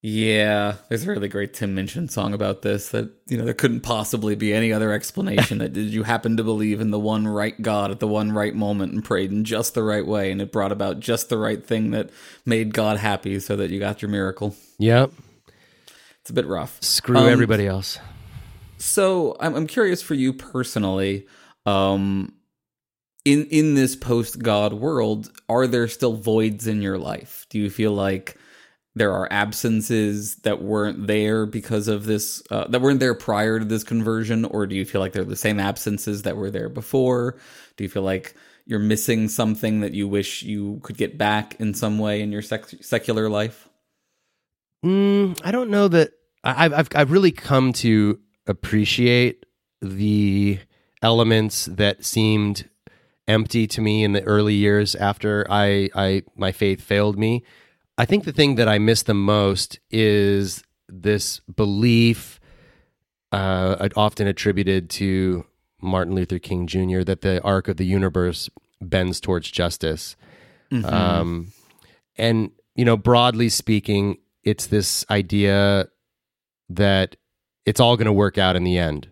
[0.04, 3.82] Yeah, there's a really great Tim Minchin song about this that, you know, there couldn't
[3.82, 7.62] possibly be any other explanation that did you happen to believe in the one right
[7.62, 10.52] God at the one right moment and prayed in just the right way and it
[10.52, 12.10] brought about just the right thing that
[12.48, 14.56] made God happy so that you got your miracle.
[14.80, 15.12] Yep.
[16.22, 16.82] It's a bit rough.
[16.82, 18.00] Screw Um, everybody else.
[18.82, 21.28] So I'm, I'm curious for you personally,
[21.66, 22.34] um,
[23.24, 27.46] in in this post God world, are there still voids in your life?
[27.50, 28.38] Do you feel like
[28.96, 33.66] there are absences that weren't there because of this uh, that weren't there prior to
[33.66, 37.38] this conversion, or do you feel like they're the same absences that were there before?
[37.78, 38.34] Do you feel like
[38.66, 42.42] you're missing something that you wish you could get back in some way in your
[42.42, 43.70] sec- secular life?
[44.84, 46.14] Mm, I don't know that
[46.44, 49.46] I've, I've I've really come to appreciate
[49.82, 50.60] the
[51.02, 52.70] elements that seemed
[53.28, 57.44] empty to me in the early years after I I my faith failed me.
[57.98, 62.40] I think the thing that I miss the most is this belief,
[63.32, 65.46] uh, often attributed to
[65.82, 68.50] Martin Luther King Jr., that the arc of the universe
[68.82, 70.16] bends towards justice.
[70.86, 71.52] Um,
[72.18, 75.88] and you know, broadly speaking, it's this idea
[76.70, 77.18] that
[77.66, 79.08] it's all going to work out in the end.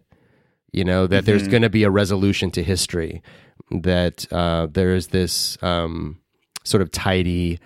[0.71, 3.21] You know that there's going to be a resolution to history.
[3.71, 6.19] That uh, there is this um,
[6.63, 7.59] sort of tidy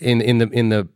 [0.00, 0.88] in in the in the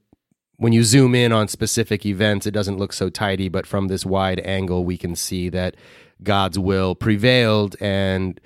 [0.56, 3.48] when you zoom in on specific events, it doesn't look so tidy.
[3.48, 5.76] But from this wide angle, we can see that
[6.22, 8.40] God's will prevailed and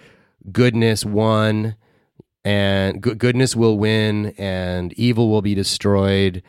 [0.51, 1.77] goodness won.
[2.45, 6.43] and go- goodness will win and evil will be destroyed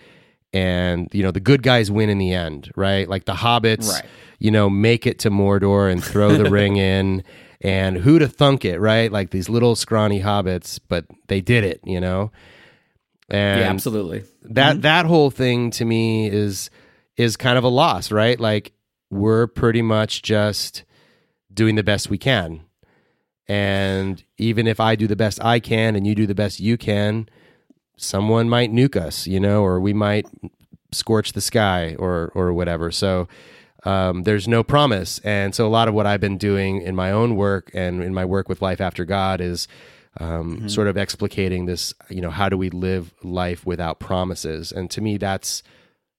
[0.54, 3.08] and you know the good guys win in the end right?
[3.08, 4.06] Like the hobbits Right.
[4.40, 7.24] you know make it to mordor and throw the ring in.
[7.64, 9.12] And who to thunk it right?
[9.12, 12.32] Like these little scrawny hobbits but they did it you know?
[13.30, 14.24] And yeah, absolutely.
[14.44, 14.82] that mm-hmm.
[14.82, 16.70] that whole thing to me is
[17.18, 18.40] is kind of a loss right?
[18.40, 18.74] Like
[19.10, 20.84] we're pretty much just
[21.54, 22.62] doing the best we can.
[23.48, 26.78] And even if i do the best i can and you do the best you
[26.78, 27.28] can
[28.02, 30.26] someone might nuke us you know or we might
[30.92, 32.92] scorch the sky or or whatever.
[32.92, 33.28] So
[33.84, 35.20] um, there's no promise.
[35.20, 38.14] And so a lot of what i've been doing in my own work and in
[38.14, 39.68] my work with life after god is
[40.20, 44.72] um, sort of explicating this you know how do we live life without promises?
[44.72, 45.64] And to me that's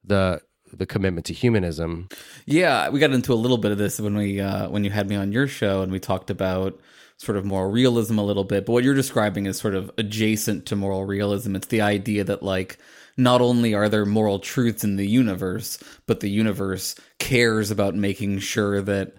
[0.04, 0.40] the
[0.72, 2.08] the commitment to humanism.
[2.46, 5.08] Yeah, we got into a little bit of this when we uh, when you had
[5.08, 6.80] me on your show and we talked about
[7.22, 8.66] sort of moral realism a little bit.
[8.66, 11.54] But what you're describing is sort of adjacent to moral realism.
[11.54, 12.78] It's the idea that like
[13.16, 18.40] not only are there moral truths in the universe, but the universe cares about making
[18.40, 19.14] sure that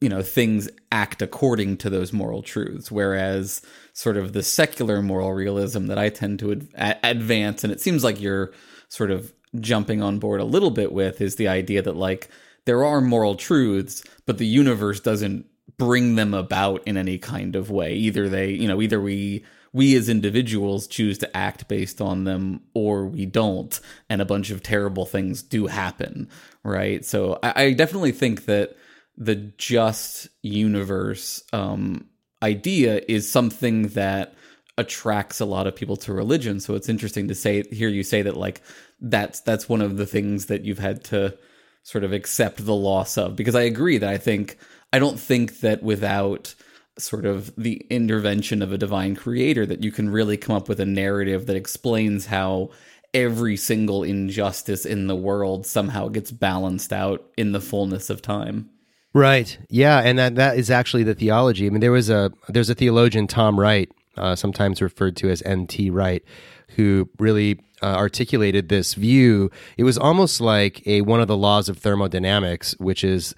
[0.00, 3.60] you know things act according to those moral truths whereas
[3.94, 8.04] sort of the secular moral realism that i tend to ad- advance and it seems
[8.04, 8.52] like you're
[8.88, 12.28] sort of jumping on board a little bit with is the idea that like
[12.64, 15.44] there are moral truths but the universe doesn't
[15.78, 17.94] bring them about in any kind of way.
[17.94, 22.60] Either they you know either we we as individuals choose to act based on them
[22.74, 26.28] or we don't and a bunch of terrible things do happen
[26.64, 27.04] right?
[27.04, 28.76] So i, I definitely think that
[29.16, 32.06] the just universe um,
[32.42, 34.34] idea is something that
[34.76, 36.60] attracts a lot of people to religion.
[36.60, 38.62] So it's interesting to say hear you say that like
[39.00, 41.36] that's that's one of the things that you've had to
[41.82, 43.34] sort of accept the loss of.
[43.34, 44.56] Because I agree that I think
[44.92, 46.54] I don't think that without
[46.98, 50.80] sort of the intervention of a divine creator that you can really come up with
[50.80, 52.70] a narrative that explains how
[53.14, 58.68] every single injustice in the world somehow gets balanced out in the fullness of time.
[59.14, 59.58] Right.
[59.68, 61.66] Yeah, and that that is actually the theology.
[61.66, 65.42] I mean, there was a there's a theologian Tom Wright, uh, sometimes referred to as
[65.42, 65.90] N.T.
[65.90, 66.22] Wright,
[66.70, 69.50] who really uh, articulated this view.
[69.76, 73.34] It was almost like a one of the laws of thermodynamics, which is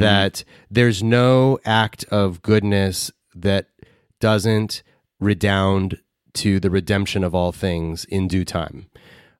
[0.00, 3.66] that there's no act of goodness that
[4.20, 4.82] doesn't
[5.20, 5.98] redound
[6.34, 8.86] to the redemption of all things in due time.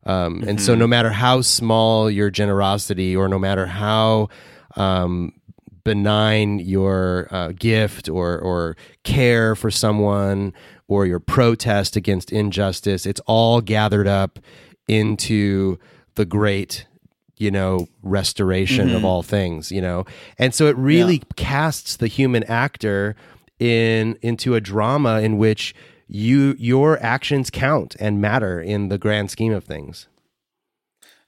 [0.07, 4.29] Um, And so, no matter how small your generosity, or no matter how
[4.77, 5.33] um,
[5.85, 10.53] benign your uh, gift or or care for someone
[10.89, 13.07] or your protest against injustice.
[13.07, 14.39] It's all gathered up
[14.87, 15.79] into
[16.15, 16.87] the great
[17.37, 19.05] you know restoration of mm-hmm.
[19.05, 20.05] all things you know?
[20.39, 23.17] And so it really casts the human actor
[23.59, 25.75] in into a drama in which
[26.07, 30.09] you your actions count and matter in the grand scheme of things.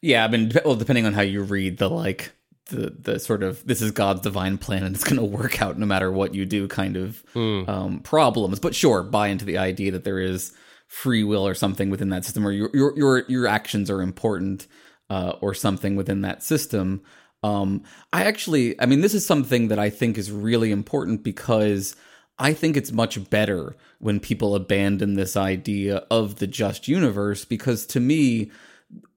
[0.03, 2.33] Yeah, I mean, well, depending on how you read the like
[2.67, 5.79] the the sort of this is God's divine plan and it's going to work out
[5.79, 7.23] no matter what you do kind of
[7.69, 8.59] um, problems.
[8.61, 10.53] But sure, buy into the idea that there is
[10.89, 14.67] free will or something within that system, or your your your, your actions are important
[15.11, 17.03] uh, or something within that system.
[17.43, 21.95] Um, I actually, I mean, this is something that I think is really important because
[22.39, 27.87] I think it's much better when people abandon this idea of the just universe because
[27.87, 28.51] to me,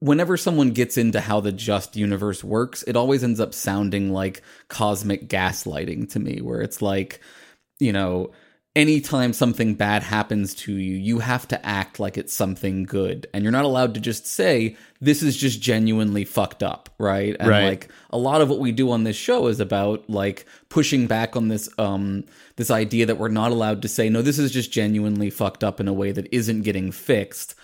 [0.00, 4.42] whenever someone gets into how the just universe works, it always ends up sounding like
[4.68, 7.20] cosmic gaslighting to me, where it's like,
[7.78, 8.30] you know,
[8.76, 13.26] anytime something bad happens to you, you have to act like it's something good.
[13.34, 17.36] And you're not allowed to just say, this is just genuinely fucked up, right?
[17.40, 17.64] And Right.
[17.64, 21.36] like a lot of what we do on this show is about like pushing back
[21.36, 22.24] on this um
[22.56, 25.80] this idea that we're not allowed to say, no, this is just genuinely fucked up
[25.80, 27.54] in a way that isn't getting fixed.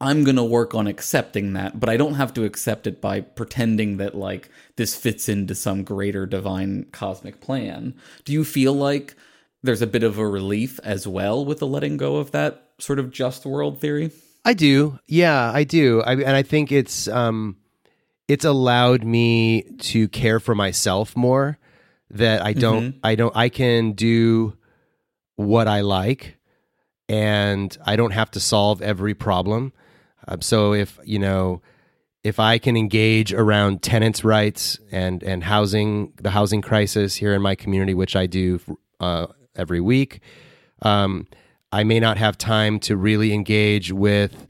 [0.00, 3.20] I'm going to work on accepting that, but I don't have to accept it by
[3.20, 7.94] pretending that like this fits into some greater divine cosmic plan.
[8.24, 9.14] Do you feel like
[9.62, 12.98] there's a bit of a relief as well with the letting go of that sort
[12.98, 14.10] of just world theory?
[14.42, 14.98] I do.
[15.06, 16.00] Yeah, I do.
[16.00, 17.56] I, and I think it's um,
[18.26, 21.58] it's allowed me to care for myself more.
[22.12, 22.96] That I don't.
[23.04, 23.36] I don't.
[23.36, 24.56] I can do
[25.36, 26.38] what I like,
[27.08, 29.72] and I don't have to solve every problem.
[30.30, 31.60] Um, so if you know,
[32.22, 37.42] if I can engage around tenants' rights and and housing, the housing crisis here in
[37.42, 38.60] my community, which I do
[39.00, 39.26] uh,
[39.56, 40.20] every week,
[40.82, 41.26] um,
[41.72, 44.46] I may not have time to really engage with,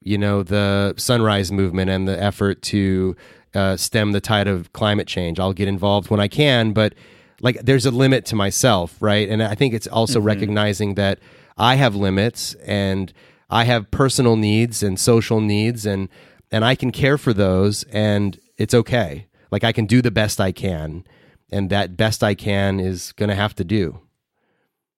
[0.00, 3.16] you know, the sunrise movement and the effort to
[3.54, 5.38] uh, stem the tide of climate change.
[5.38, 6.94] I'll get involved when I can, but
[7.40, 9.28] like there's a limit to myself, right?
[9.28, 11.18] And I think it's also recognizing that
[11.56, 13.12] I have limits and
[13.54, 16.08] I have personal needs and social needs and
[16.50, 19.28] and I can care for those and it's okay.
[19.52, 21.04] Like I can do the best I can
[21.52, 24.00] and that best I can is going to have to do.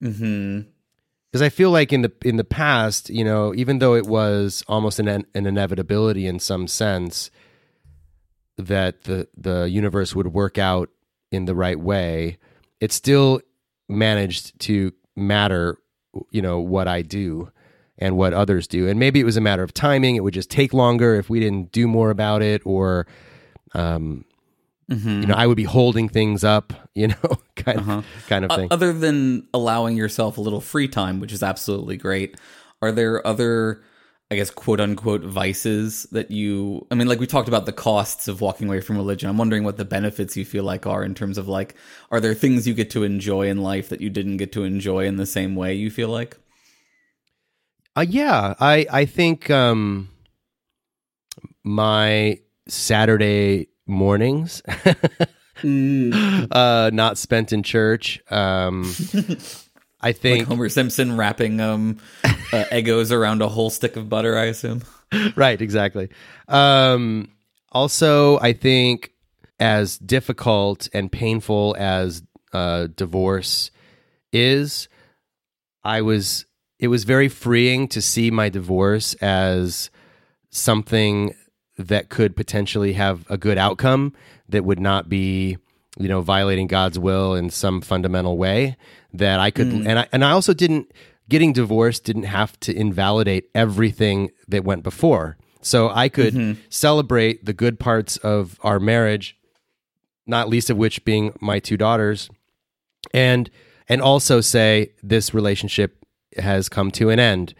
[0.03, 0.69] Mhm.
[1.31, 4.65] Because I feel like in the in the past, you know, even though it was
[4.67, 7.31] almost an an inevitability in some sense
[8.57, 10.89] that the the universe would work out
[11.31, 12.39] in the right way,
[12.81, 13.43] it still
[13.87, 15.77] managed to matter,
[16.31, 17.51] you know, what I do
[17.99, 18.89] and what others do.
[18.89, 21.41] And maybe it was a matter of timing; it would just take longer if we
[21.41, 23.07] didn't do more about it, or
[23.75, 24.25] um,
[24.89, 28.69] you know, I would be holding things up, you know, kind of kind of thing.
[28.71, 32.37] other than allowing yourself a little free time, which is absolutely great,
[32.81, 33.83] are there other,
[34.31, 38.29] I guess, quote unquote, vices that you, I mean, like we talked about the costs
[38.29, 39.29] of walking away from religion.
[39.29, 41.75] I'm wondering what the benefits you feel like are in terms of like,
[42.11, 45.07] are there things you get to enjoy in life that you didn't get to enjoy
[45.07, 46.39] in the same way you feel like?
[47.97, 50.11] Uh, yeah, I I think um,
[51.65, 52.39] my
[52.69, 54.63] Saturday mornings,
[55.65, 58.21] uh, not spent in church.
[58.31, 58.93] Um,
[60.01, 62.29] I Like think Homer Simpson wrapping um, uh,
[62.71, 64.83] Eggos around a whole stick of butter, I assume.
[65.35, 66.11] right, exactly.
[66.49, 67.31] Um,
[67.73, 69.13] also, I think
[69.59, 72.23] as difficult and painful as
[72.53, 73.71] uh, divorce
[74.33, 74.89] is,
[75.83, 76.46] I was.
[76.79, 79.91] It was very freeing to see my divorce as
[80.51, 81.35] something
[81.79, 84.15] that could potentially have a good outcome
[84.49, 85.59] that would not be
[85.99, 88.77] you know violating God's will in some fundamental way
[89.13, 89.87] that I could mm.
[89.87, 90.93] and I and I also didn't
[91.29, 95.37] getting divorced didn't have to invalidate everything that went before.
[95.61, 96.61] So I could mm-hmm.
[96.69, 99.37] celebrate the good parts of our marriage
[100.27, 102.31] not least of which being my two daughters
[103.13, 103.51] and
[103.89, 106.05] and also say this relationship
[106.39, 107.55] has come to an end.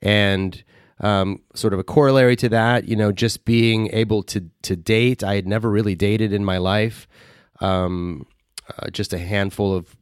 [0.00, 0.62] And
[1.00, 5.24] um, sort of a corollary to that you know just being able to to date
[5.24, 7.08] i had never really dated in my life.
[7.60, 8.26] Um,
[8.68, 9.96] uh, just a handful of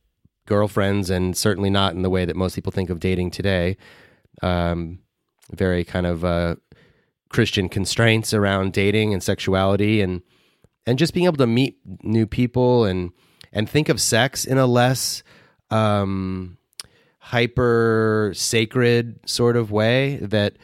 [0.47, 3.77] girlfriends and certainly not in the way that most people think of dating today.
[4.43, 5.01] Um,
[5.53, 6.57] very kind of uh,
[7.29, 10.23] christian constraints around dating and sexuality and
[10.87, 13.13] and just being able to meet new people and
[13.53, 15.23] and think of sex in a less
[15.71, 16.57] um,
[17.31, 20.55] hyper sacred sort of way that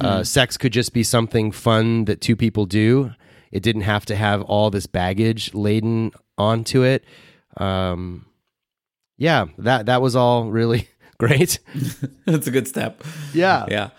[0.00, 3.12] uh, sex could just be something fun that two people do.
[3.52, 7.04] It didn't have to have all this baggage laden onto it.
[7.58, 8.24] Um,
[9.18, 10.88] yeah, that that was all really
[11.18, 11.58] great.
[12.24, 13.04] That's a good step.
[13.34, 13.66] Yeah.
[13.68, 13.90] Yeah.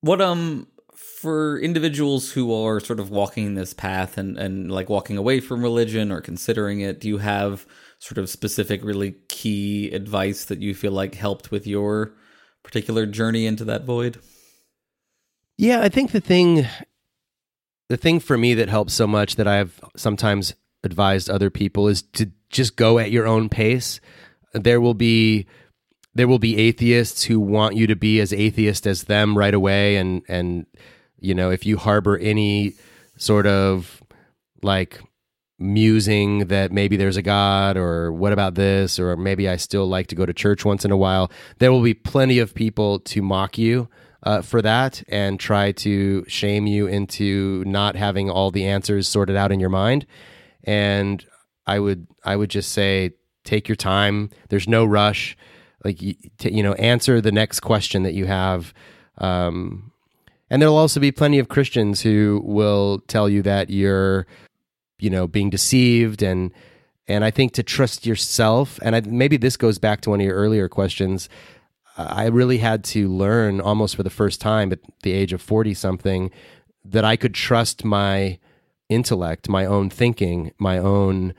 [0.00, 5.18] What um for individuals who are sort of walking this path and and like walking
[5.18, 7.66] away from religion or considering it, do you have
[8.02, 12.12] sort of specific really key advice that you feel like helped with your
[12.64, 14.18] particular journey into that void?
[15.56, 16.66] Yeah, I think the thing
[17.88, 22.02] the thing for me that helps so much that I've sometimes advised other people is
[22.14, 24.00] to just go at your own pace.
[24.52, 25.46] There will be
[26.12, 29.94] there will be atheists who want you to be as atheist as them right away
[29.94, 30.66] and and
[31.20, 32.72] you know, if you harbor any
[33.16, 34.02] sort of
[34.60, 35.00] like
[35.58, 40.08] musing that maybe there's a God or what about this or maybe I still like
[40.08, 43.22] to go to church once in a while, there will be plenty of people to
[43.22, 43.88] mock you
[44.22, 49.36] uh, for that and try to shame you into not having all the answers sorted
[49.36, 50.06] out in your mind.
[50.64, 51.24] And
[51.66, 53.12] I would I would just say
[53.44, 54.30] take your time.
[54.48, 55.36] There's no rush.
[55.84, 58.72] Like you, t- you know, answer the next question that you have.
[59.18, 59.92] Um,
[60.48, 64.26] and there'll also be plenty of Christians who will tell you that you're,
[65.02, 66.52] you know, being deceived and
[67.08, 68.78] and I think to trust yourself.
[68.82, 71.28] And I, maybe this goes back to one of your earlier questions.
[71.96, 75.74] I really had to learn almost for the first time at the age of forty
[75.74, 76.30] something
[76.84, 78.38] that I could trust my
[78.88, 81.34] intellect, my own thinking, my own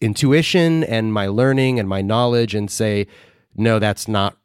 [0.00, 3.06] intuition, and my learning and my knowledge, and say,
[3.54, 4.36] no, that's not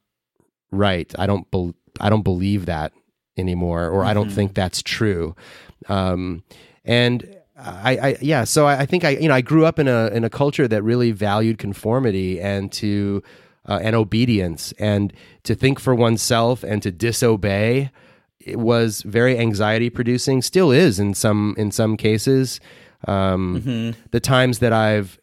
[0.72, 1.14] right.
[1.20, 1.50] I don't.
[1.52, 2.92] Be- I don't believe that
[3.38, 5.36] anymore, or I don't think that's true.
[5.88, 6.44] Um,
[6.84, 9.88] and I, I, yeah, so I, I think I, you know, I grew up in
[9.88, 13.22] a in a culture that really valued conformity and to
[13.68, 17.92] uh, and obedience, and to think for oneself and to disobey.
[18.40, 20.42] It was very anxiety producing.
[20.42, 22.60] Still is in some in some cases.
[23.08, 25.20] Um, The times that I've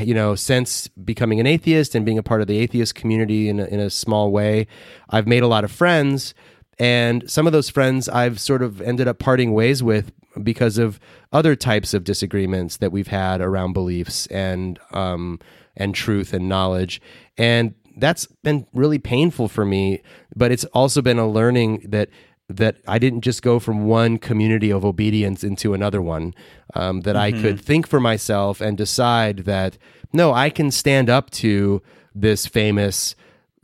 [0.00, 3.58] you know, since becoming an atheist and being a part of the atheist community in
[3.58, 4.66] a, in a small way,
[5.08, 6.34] I've made a lot of friends.
[6.80, 10.12] And some of those friends I've sort of ended up parting ways with
[10.42, 10.98] because of
[11.30, 15.38] other types of disagreements that we've had around beliefs and um,
[15.76, 17.02] and truth and knowledge.
[17.36, 20.00] And that's been really painful for me.
[20.34, 22.08] But it's also been a learning that
[22.48, 26.34] that I didn't just go from one community of obedience into another one.
[26.74, 29.76] Um, that I could think for myself and decide that
[30.12, 31.82] no, I can stand up to
[32.14, 33.14] this famous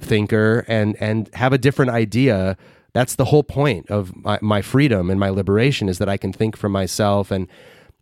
[0.00, 2.58] thinker and and have a different idea.
[2.96, 6.32] That's the whole point of my, my freedom and my liberation is that I can
[6.32, 7.46] think for myself and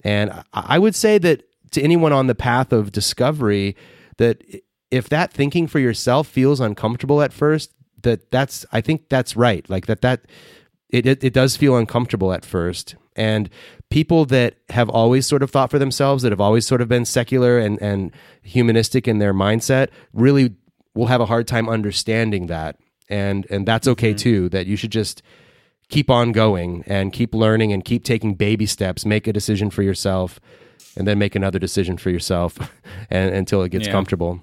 [0.05, 1.43] and I- would say that
[1.73, 3.75] to anyone on the path of discovery,
[4.19, 4.45] that
[4.93, 7.73] if that thinking for yourself feels uncomfortable at first,
[8.03, 9.69] that that's I think that's right.
[9.69, 10.27] Like that that
[10.91, 12.95] it it, it does feel uncomfortable at first.
[13.17, 13.51] And
[13.91, 17.05] people that have always sort of thought for themselves, that have always sort of been
[17.05, 20.55] secular and, and humanistic in their mindset, really
[20.95, 22.77] will have a hard time understanding that.
[23.09, 24.17] And and that's okay mm-hmm.
[24.19, 24.49] too.
[24.49, 25.23] That you should just
[25.89, 29.83] keep on going and keep learning and keep taking baby steps make a decision for
[29.83, 30.41] yourself
[30.97, 32.59] and then make another decision for yourself
[33.11, 33.93] and, until it gets Yeah.
[33.93, 34.41] comfortable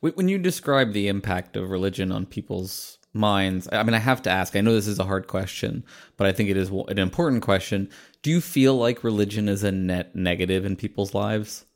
[0.00, 4.30] When you describe the impact of religion on people's minds, I mean, I have to
[4.30, 4.56] ask.
[4.56, 5.84] I know this is a hard question,
[6.16, 7.90] but I think it is an important question.
[8.22, 11.66] Do you feel like religion is a net negative in people's lives?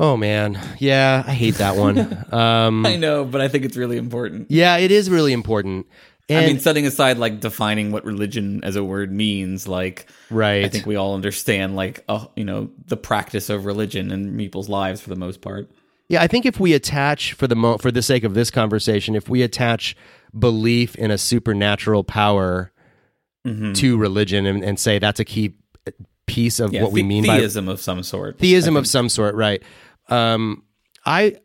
[0.00, 1.98] Oh man yeah i hate that one
[2.32, 4.50] um, I know, but I think it's really important.
[4.50, 5.86] yeah it is really important
[6.30, 10.62] and I mean, setting aside like defining what religion as a word means, like right
[10.66, 14.68] I think we all understand, like, oh, you know, the practice of religion in people's
[14.68, 15.70] lives for the most part.
[16.10, 19.14] Yeah, I think if we attach for the mo- for the sake of this conversation,
[19.14, 19.96] if we attach
[20.38, 22.72] belief in a supernatural power
[23.72, 25.54] to religion and, and say that's a key
[26.26, 28.38] piece of Yeah, what we the- mean theism of some sort.
[28.38, 29.62] theism of some sort, right?
[30.08, 30.64] Um,
[31.04, 31.36] I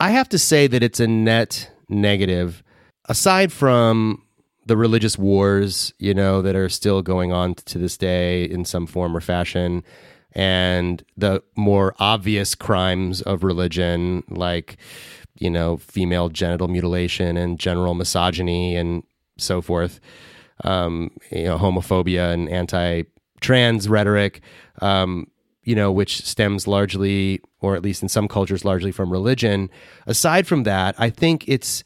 [0.00, 2.62] I have to say that it's a net negative.
[3.06, 4.22] Aside from
[4.66, 8.86] the religious wars, you know, that are still going on to this day in some
[8.86, 9.82] form or fashion,
[10.32, 14.76] and the more obvious crimes of religion, like,
[15.38, 19.02] you know, female genital mutilation and general misogyny and
[19.38, 20.00] so forth,
[20.64, 23.04] um, you know, homophobia and anti
[23.40, 24.42] trans rhetoric,
[24.82, 25.26] um,
[25.68, 29.68] you know, which stems largely, or at least in some cultures, largely from religion.
[30.06, 31.84] Aside from that, I think it's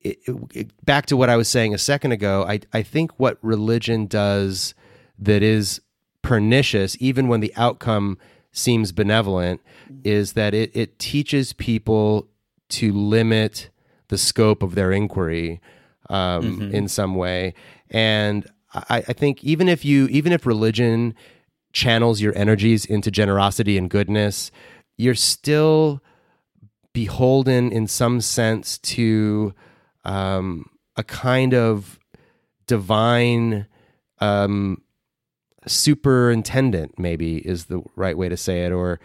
[0.00, 0.18] it,
[0.52, 4.06] it- back to what I was saying a second ago, I, I think what religion
[4.06, 4.74] does
[5.20, 5.80] that is
[6.22, 8.18] pernicious, even when the outcome
[8.50, 9.60] seems benevolent,
[10.02, 12.26] is that it, it teaches people
[12.70, 13.70] to limit
[14.08, 15.60] the scope of their inquiry
[16.08, 17.54] um, in some way.
[17.90, 21.14] And I, I think even if you, even if religion
[21.72, 24.50] channels your energies into generosity and goodness,
[24.96, 26.02] you're still
[26.92, 29.54] beholden in some sense to
[30.04, 30.66] um,
[30.96, 31.98] a kind of
[32.66, 33.66] divine
[34.18, 34.82] um,
[35.66, 39.00] superintendent, maybe is the right way to say it, or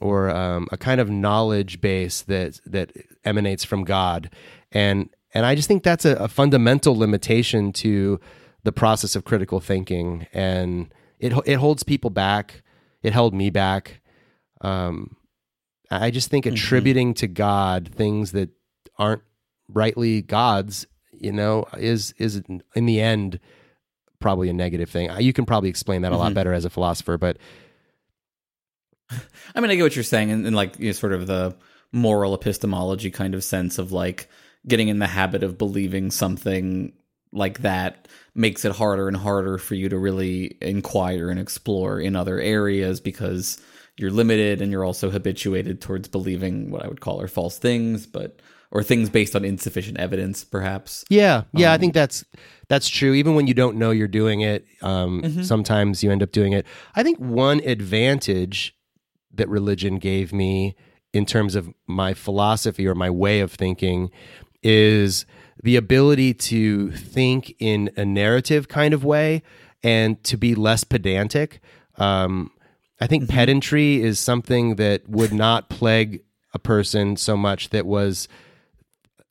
[0.00, 2.92] or um, a kind of knowledge base that that
[3.24, 4.30] emanates from God,
[4.72, 8.20] and and I just think that's a, a fundamental limitation to
[8.64, 12.62] the process of critical thinking, and it it holds people back.
[13.02, 14.00] It held me back.
[14.60, 15.16] Um,
[15.90, 18.50] I just think attributing to God things that
[18.98, 19.22] aren't
[19.68, 22.42] rightly God's, you know, is is
[22.74, 23.40] in the end
[24.20, 25.10] probably a negative thing.
[25.20, 27.36] You can probably explain that a lot better as a philosopher, but
[29.54, 31.56] I mean, I get what you're saying and, in like you know, sort of the
[31.92, 34.28] moral epistemology kind of sense of like
[34.66, 36.92] getting in the habit of believing something
[37.32, 42.16] like that makes it harder and harder for you to really inquire and explore in
[42.16, 43.60] other areas because
[43.96, 48.06] you're limited and you're also habituated towards believing what I would call are false things,
[48.06, 48.40] but
[48.72, 51.04] or things based on insufficient evidence, perhaps.
[51.08, 52.24] Yeah, yeah, I think that's
[52.68, 53.14] that's true.
[53.14, 56.66] Even when you don't know you're doing it, um, sometimes you end up doing it.
[56.96, 58.74] I think one advantage
[59.32, 60.74] that religion gave me
[61.12, 64.10] in terms of my philosophy or my way of thinking
[64.62, 65.24] is
[65.64, 69.42] the ability to think in a narrative kind of way
[69.82, 71.60] and to be less pedantic.
[71.96, 72.50] Um,
[73.00, 78.28] I think pedantry is something that would not plague a person so much that was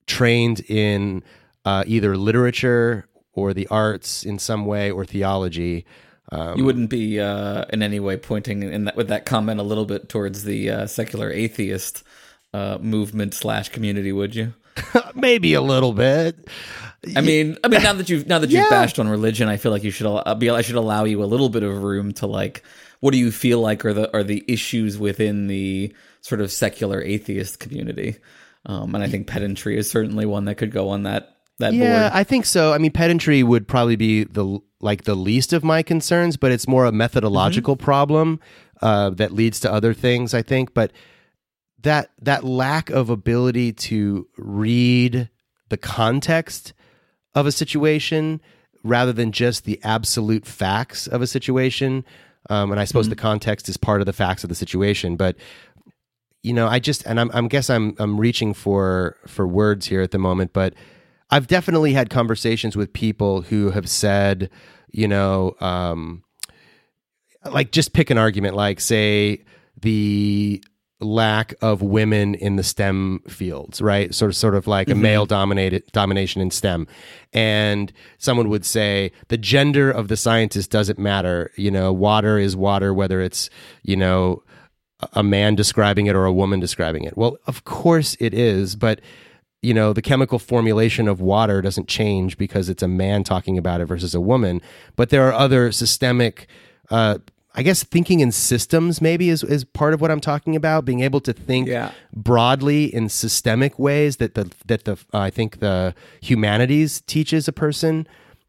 [0.07, 1.23] trained in
[1.65, 5.85] uh, either literature or the arts in some way or theology.
[6.31, 9.63] Um, You wouldn't be uh, in any way pointing in that with that comment a
[9.63, 12.03] little bit towards the uh, secular atheist
[12.55, 14.53] uh, movement slash community, would you?
[15.15, 16.47] maybe a little bit.
[17.15, 18.69] I mean, I mean, now that you've now that you've Yeah.
[18.69, 20.07] bashed on religion, I feel like you should
[20.39, 20.49] be.
[20.49, 22.63] I should allow you a little bit of room to like.
[23.01, 27.01] What do you feel like are the are the issues within the sort of secular
[27.01, 28.17] atheist community?
[28.65, 32.03] Um, and I think pedantry is certainly one that could go on that that Yeah,
[32.03, 32.11] board.
[32.13, 32.71] I think so.
[32.71, 36.67] I mean, pedantry would probably be the like the least of my concerns, but it's
[36.67, 38.39] more a methodological problem
[38.81, 40.33] uh, that leads to other things.
[40.33, 40.93] I think, but
[41.83, 45.29] that that lack of ability to read
[45.69, 46.73] the context
[47.35, 48.41] of a situation
[48.83, 52.03] rather than just the absolute facts of a situation.
[52.49, 55.37] Um, and I suppose the context is part of the facts of the situation, but
[56.41, 60.01] you know, I just and I'm I'm guess I'm I'm reaching for for words here
[60.01, 60.73] at the moment, but
[61.29, 64.49] I've definitely had conversations with people who have said,
[64.91, 66.23] you know, um,
[67.49, 69.45] like just pick an argument, like say
[69.79, 70.63] the
[71.03, 74.13] lack of women in the STEM fields, right?
[74.13, 76.87] Sort of, sort of like a male dominated domination in STEM,
[77.33, 81.51] and someone would say the gender of the scientist doesn't matter.
[81.55, 83.49] You know, water is water, whether it's
[83.83, 84.43] you know
[85.13, 87.17] a man describing it or a woman describing it.
[87.17, 89.01] Well, of course it is, but
[89.63, 93.79] you know, the chemical formulation of water doesn't change because it's a man talking about
[93.79, 94.61] it versus a woman.
[94.97, 96.47] But there are other systemic,
[96.91, 97.19] uh,
[97.55, 100.85] I guess, thinking in systems maybe is, is part of what I'm talking about.
[100.85, 101.91] Being able to think Yeah.
[102.11, 107.51] broadly in systemic ways that the that the uh, I think the humanities teaches a
[107.53, 108.07] person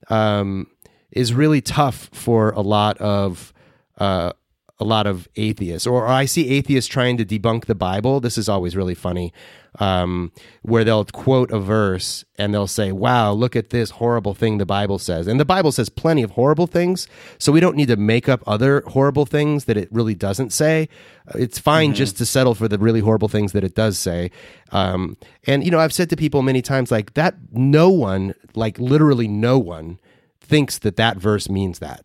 [0.08, 0.68] um,
[1.12, 3.52] is really tough for a lot of.
[3.98, 4.32] Uh,
[4.80, 8.18] a lot of atheists, or I see atheists trying to debunk the Bible.
[8.18, 9.32] This is always really funny,
[9.78, 14.58] um, where they'll quote a verse and they'll say, "Wow, look at this horrible thing
[14.58, 17.06] the Bible says." And the Bible says plenty of horrible things,
[17.38, 20.88] so we don't need to make up other horrible things that it really doesn't say.
[21.36, 24.32] It's fine just to settle for the really horrible things that it does say.
[24.72, 25.16] Um,
[25.46, 29.28] and you know, I've said to people many times, like that, no one, like literally
[29.28, 30.00] no one,
[30.40, 32.04] thinks that that verse means that.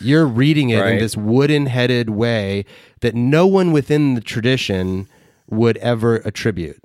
[0.00, 2.64] You're reading it in this wooden headed way
[3.00, 5.06] that no one within the tradition
[5.48, 6.80] would ever attribute.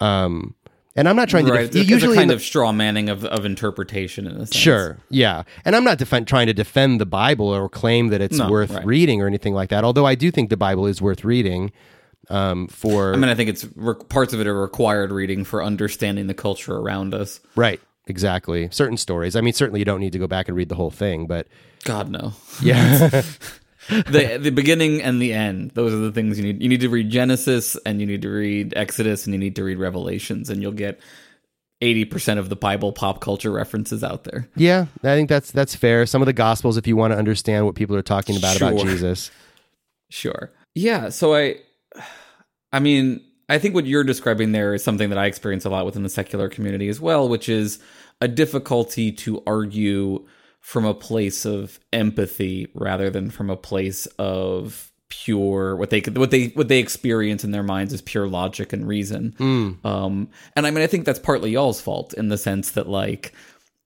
[0.00, 0.54] Um,
[0.96, 1.60] and I'm not trying to Right.
[1.70, 4.38] def- It's a- a usually kind the- of straw manning of, of interpretation in a
[4.46, 4.54] sense.
[4.56, 8.38] Sure, yeah, and I'm not defen- trying to defend the Bible or claim that it's
[8.38, 8.84] No, worth right.
[8.86, 9.84] reading or anything like that.
[9.84, 11.72] Although I do think the Bible is worth reading.
[12.30, 15.62] Um, for I mean, I think it's re- parts of it are required reading for
[15.62, 17.40] understanding the culture around us.
[17.54, 19.36] right, exactly, certain stories.
[19.36, 21.46] I mean, certainly you don't need to go back and read the whole thing, but
[21.84, 22.32] God no.
[22.62, 23.08] yeah,
[23.88, 25.72] the the beginning and the end.
[25.72, 26.62] Those are the things you need.
[26.62, 29.64] You need to read Genesis and you need to read Exodus and you need to
[29.64, 31.00] read Revelations and you'll get
[31.80, 34.48] eighty percent of the Bible pop culture references out there.
[34.56, 36.06] yeah, I think that's that's fair.
[36.06, 38.78] Some of the Gospels, if you want to understand what people are talking about about
[38.78, 39.30] Jesus.
[40.10, 40.52] Sure.
[40.74, 41.08] Yeah.
[41.08, 41.56] So I,
[42.72, 45.84] I mean, I think what you're describing there is something that I experience a lot
[45.84, 47.78] within the secular community as well, which is
[48.20, 50.26] a difficulty to argue
[50.60, 56.30] from a place of empathy rather than from a place of pure what they what
[56.30, 59.34] they what they experience in their minds is pure logic and reason.
[59.86, 63.34] Um, and I mean, I think that's partly y'all's fault in the sense that like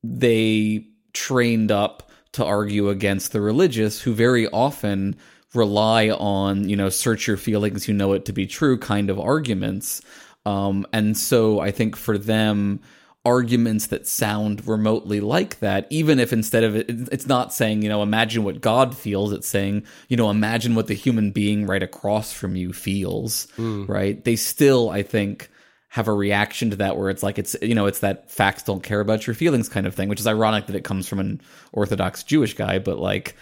[0.05, 5.17] they trained up to argue against the religious who very often
[5.55, 9.19] rely on you know search your feelings you know it to be true kind of
[9.19, 10.01] arguments.
[10.47, 12.81] Um, and so i think for them
[13.25, 17.89] arguments that sound remotely like that even if instead of it it's not saying you
[17.89, 21.83] know imagine what god feels it's saying you know imagine what the human being right
[21.83, 23.47] across from you feels
[23.87, 24.25] right?
[24.25, 25.51] They still i think
[25.91, 28.83] have a reaction to that where it's like it's you know it's that facts don't
[28.83, 31.41] care about your feelings kind of thing which is ironic that it comes from an
[31.73, 33.35] orthodox jewish guy but like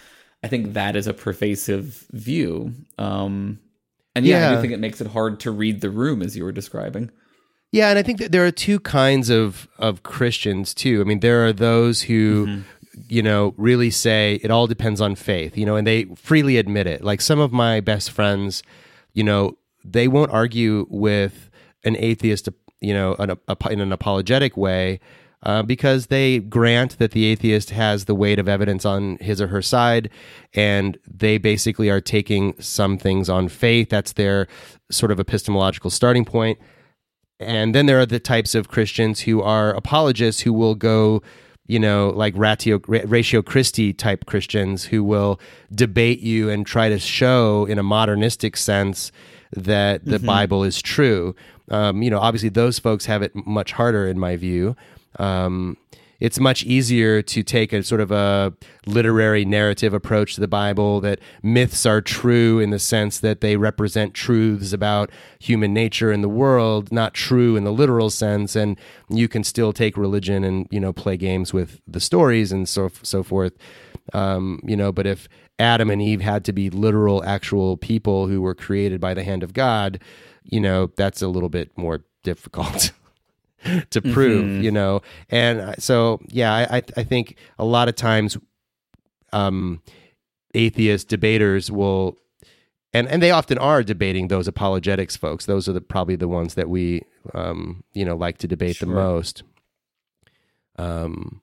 [0.43, 3.59] i think that is a pervasive view um
[4.15, 6.43] and yeah, i do think it makes it hard to read the room as you
[6.43, 7.09] were describing
[7.71, 11.01] Yeah, and I think that there are two kinds of of Christians too.
[11.01, 12.63] I mean, there are those who
[13.09, 16.87] you know really say it all depends on faith, you know, and they freely admit
[16.87, 17.03] it.
[17.03, 18.63] Like some of my best friends,
[19.13, 21.49] you know, they won't argue with
[21.83, 22.47] an atheist,
[22.79, 24.99] you know, an, a, in an apologetic way.
[25.43, 29.47] Uh, because they grant that the atheist has the weight of evidence on his or
[29.47, 30.09] her side,
[30.55, 33.87] and they basically are taking some things on faith.
[33.89, 34.47] That's their
[34.89, 36.57] sort of epistemological starting point.
[37.39, 41.21] And then there are the types of Christians who are apologists who will go,
[41.67, 45.39] you know, like ratio, ratio Christi type Christians who will
[45.71, 49.11] debate you and try to show in a modernistic sense
[49.55, 51.35] that the Bible is true.
[51.69, 54.75] Um, you know, obviously those folks have it much harder in my view.
[55.17, 55.77] Um,
[56.19, 58.53] it's much easier to take a sort of a
[58.85, 63.55] literary narrative approach to the Bible that myths are true in the sense that they
[63.55, 68.55] represent truths about human nature and the world, not true in the literal sense.
[68.55, 72.67] And you can still take religion and you know play games with the stories and
[72.67, 73.53] so so forth.
[74.13, 75.27] Um, you know, but if
[75.59, 79.43] Adam and Eve had to be literal, actual people who were created by the hand
[79.43, 79.99] of God,
[80.43, 82.91] you know, that's a little bit more difficult.
[83.89, 85.01] to prove, you know.
[85.29, 88.37] And so, yeah, I, I think a lot of times,
[89.33, 89.81] um,
[90.53, 92.17] atheist debaters will
[92.93, 95.45] and and they often are debating those apologetics folks.
[95.45, 97.03] Those are the, probably the ones that we
[97.33, 98.87] um, you know like to debate Sure.
[98.87, 99.43] the most.
[100.77, 101.41] Um,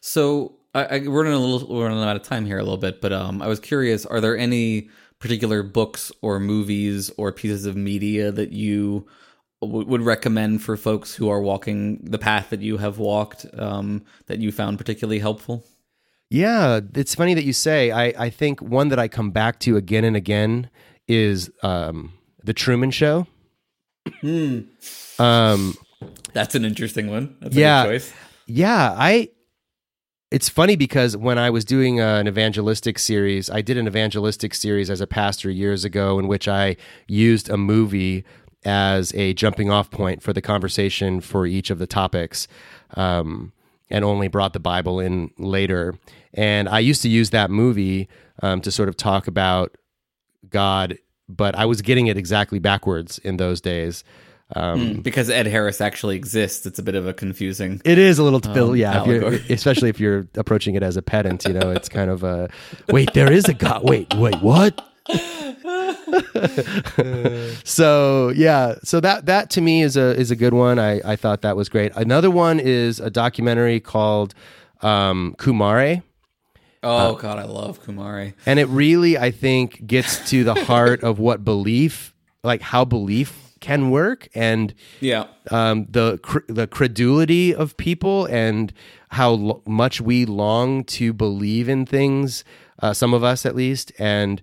[0.00, 2.78] So I, I, we're running a little, we're running out of time here a little
[2.78, 7.64] bit, but um, I was curious: are there any particular books or movies or pieces
[7.64, 9.06] of media that you
[9.62, 14.38] would recommend for folks who are walking the path that you have walked um, that
[14.40, 15.64] you found particularly helpful?
[16.30, 17.90] Yeah, it's funny that you say.
[17.90, 20.70] I, I think one that I come back to again and again
[21.06, 23.26] is um, the Truman Show.
[25.18, 25.74] Um,
[26.32, 27.36] That's an interesting one.
[27.40, 27.82] That's Yeah.
[27.82, 28.12] a good choice.
[28.46, 29.28] yeah, I.
[30.30, 34.54] It's funny because when I was doing uh, an evangelistic series, I did an evangelistic
[34.54, 38.24] series as a pastor years ago in which I used a movie
[38.64, 42.48] as a jumping off point for the conversation for each of the topics.
[42.94, 43.52] Um,
[43.90, 45.94] and only brought the Bible in later.
[46.32, 48.08] And I used to use that movie
[48.42, 49.76] um, to sort of talk about
[50.48, 50.96] God,
[51.28, 54.02] but I was getting it exactly backwards in those days.
[54.56, 57.82] Um, Because Ed Harris actually exists, it's a bit of a confusing.
[57.84, 61.02] It is a little, Bill, Um, yeah, if especially if you're approaching it as a
[61.02, 61.44] pedant.
[61.44, 62.48] You know, it's kind of a
[62.88, 63.12] wait.
[63.12, 63.82] There is a God.
[63.84, 64.86] Wait, wait, what?
[67.64, 70.78] so yeah, so that that to me is a is a good one.
[70.78, 71.92] I I thought that was great.
[71.96, 74.34] Another one is a documentary called
[74.80, 76.02] um, Kumare.
[76.82, 78.34] Oh God, I love Kumare.
[78.44, 83.38] And it really, I think, gets to the heart of what belief, like how belief
[83.60, 85.26] can work, and Yeah.
[85.52, 88.72] um, the cr- the credulity of people, and
[89.10, 92.42] how lo- much we long to believe in things.
[92.80, 94.42] Uh, some of us, at least, and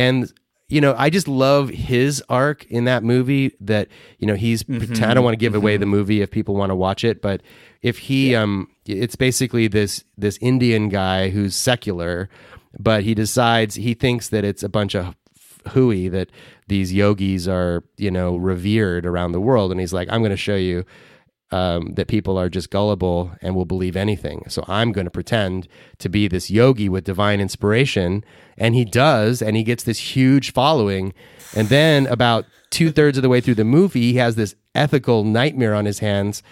[0.00, 0.32] and
[0.68, 3.52] you know, I just love his arc in that movie.
[3.60, 3.88] That
[4.18, 4.64] you know, he's.
[5.02, 7.42] I don't want to give away the movie if people want to watch it, but
[7.82, 12.28] if he, um, it's basically this this Indian guy who's secular,
[12.78, 15.16] but he decides he thinks that it's a bunch of
[15.68, 16.30] hooey that
[16.68, 20.36] these yogis are you know revered around the world, and he's like, I'm going to
[20.36, 20.84] show you
[21.50, 24.44] um, that people are just gullible and will believe anything.
[24.48, 28.24] So I'm going to pretend to be this yogi with divine inspiration.
[28.56, 31.12] And he does, and he gets this huge following.
[31.54, 35.24] And then, about two thirds of the way through the movie, he has this ethical
[35.24, 36.42] nightmare on his hands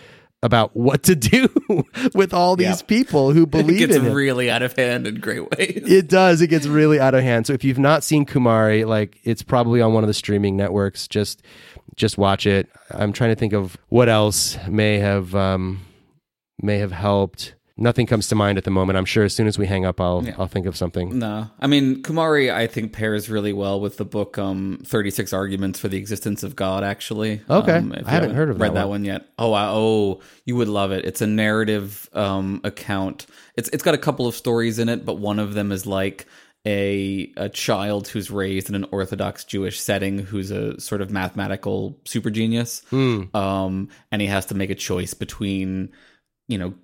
[0.42, 1.48] about what to do
[2.14, 2.86] with all these Yeah.
[2.86, 4.04] people who It believe gets in it.
[4.04, 5.82] Gets really out of hand in great ways.
[5.84, 6.40] It does.
[6.40, 7.46] It gets really out of hand.
[7.46, 11.08] So if you've not seen Kumare, like it's probably on one of the streaming networks.
[11.08, 11.42] Just
[11.96, 12.68] just watch it.
[12.92, 15.80] I'm trying to think of what else may have um,
[16.62, 17.54] may have helped.
[17.80, 18.98] Nothing comes to mind at the moment.
[18.98, 20.34] I'm sure as soon as we hang up, I'll Yeah.
[20.36, 21.18] I'll think of something.
[21.18, 22.52] No, I mean Kumare.
[22.52, 26.42] I think pairs really well with the book um, Thirty Six Arguments for the Existence
[26.42, 26.82] of God.
[26.84, 27.76] Actually, Okay.
[27.76, 29.04] Um, I haven't heard of read that that one.
[29.04, 29.28] yet.
[29.38, 29.72] Oh, wow.
[29.74, 31.04] oh, you would love it.
[31.04, 33.26] It's a narrative um, account.
[33.56, 36.26] It's it's got a couple of stories in it, but one of them is like
[36.66, 42.00] a a child who's raised in an Orthodox Jewish setting, who's a sort of mathematical
[42.04, 45.90] super genius, um, and he has to make a choice between,
[46.48, 46.74] you know,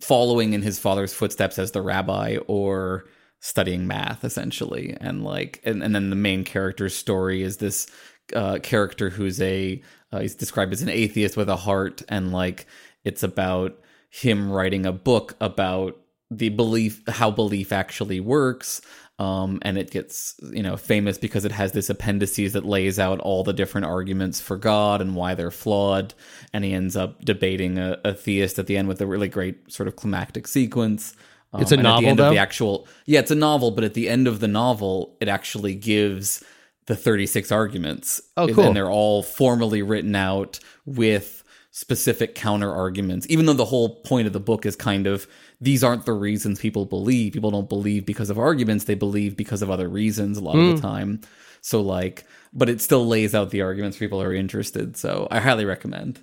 [0.00, 3.06] following in his father's footsteps as the rabbi or
[3.40, 4.96] studying math essentially.
[5.00, 7.86] And like and, and then the main character's story is this
[8.34, 12.02] uh, character who's a uh, he's described as an atheist with a heart.
[12.08, 12.66] And like
[13.04, 13.78] it's about
[14.10, 15.96] him writing a book about
[16.30, 18.80] the belief how belief actually works
[19.18, 23.18] um, and it gets you know famous because it has this appendices that lays out
[23.20, 26.14] all the different arguments for God and why they're flawed,
[26.52, 29.72] and he ends up debating a, a theist at the end with a really great
[29.72, 31.14] sort of climactic sequence.
[31.52, 32.30] Um, It's a and at novel, the end of though?
[32.30, 35.74] the actual yeah, it's a novel, but at the end of the novel, it actually
[35.74, 36.44] gives
[36.86, 38.20] the 36 arguments.
[38.36, 38.64] Oh, cool.
[38.64, 41.37] And they're all formally written out with
[41.78, 45.28] specific counter arguments, even though the whole point of the book is kind of
[45.60, 47.32] these aren't the reasons people believe.
[47.32, 50.60] People don't believe because of arguments, they believe because of other reasons a lot Hmm.
[50.70, 51.20] of the time.
[51.60, 54.96] So, like, but it still lays out the arguments people are interested.
[54.96, 56.18] So, I highly recommend.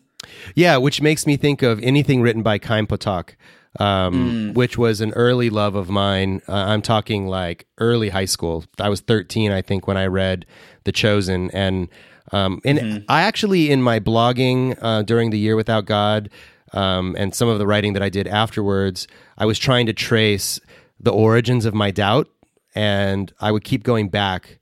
[0.56, 3.36] Yeah, which makes me think of anything written by Chaim Potok,
[3.80, 6.42] um, which was an early love of mine.
[6.50, 8.66] Uh, I'm talking like early high school.
[8.80, 10.46] I was 13, I think, when I read
[10.84, 11.88] The Chosen, and
[12.32, 16.30] um, and I actually in my blogging uh, during the year without God,
[16.74, 19.08] um, and some of the writing that I did afterwards,
[19.38, 20.60] I was trying to trace
[21.00, 22.28] the origins of my doubt,
[22.74, 24.60] and I would keep going back.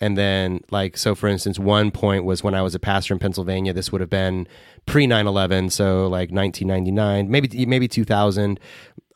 [0.00, 3.20] And then, like, so for instance, one point was when I was a pastor in
[3.20, 3.72] Pennsylvania.
[3.72, 4.48] This would have been
[4.84, 8.58] pre 9 11, so like 1999, maybe maybe 2000.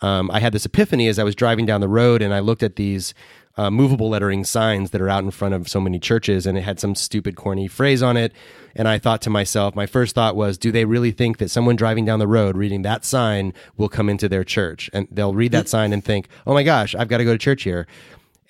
[0.02, 2.62] Um, I had this epiphany as I was driving down the road and I looked
[2.62, 3.14] at these
[3.56, 6.62] uh, movable lettering signs that are out in front of so many churches, and it
[6.62, 8.32] had some stupid, corny phrase on it.
[8.74, 11.76] And I thought to myself, my first thought was, do they really think that someone
[11.76, 14.90] driving down the road reading that sign will come into their church?
[14.92, 17.38] And they'll read that sign and think, oh my gosh, I've got to go to
[17.38, 17.86] church here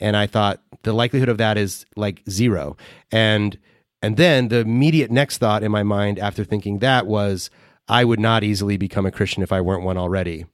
[0.00, 2.76] and I thought the likelihood of that is like zero.
[3.11, 3.59] And
[4.02, 7.50] and then the immediate next thought in my mind after thinking that was
[7.88, 10.46] I would not easily become a Christian if I weren't one already.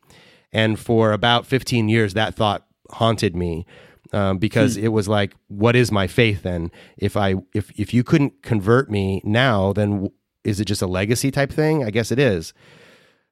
[0.52, 3.66] And for about 15 years, that thought haunted me
[4.12, 6.70] um, because it was like, what is my faith then?
[6.96, 10.12] If I if if you couldn't convert me now, then w-
[10.44, 11.84] is it just a legacy type thing?
[11.84, 12.52] I guess it is.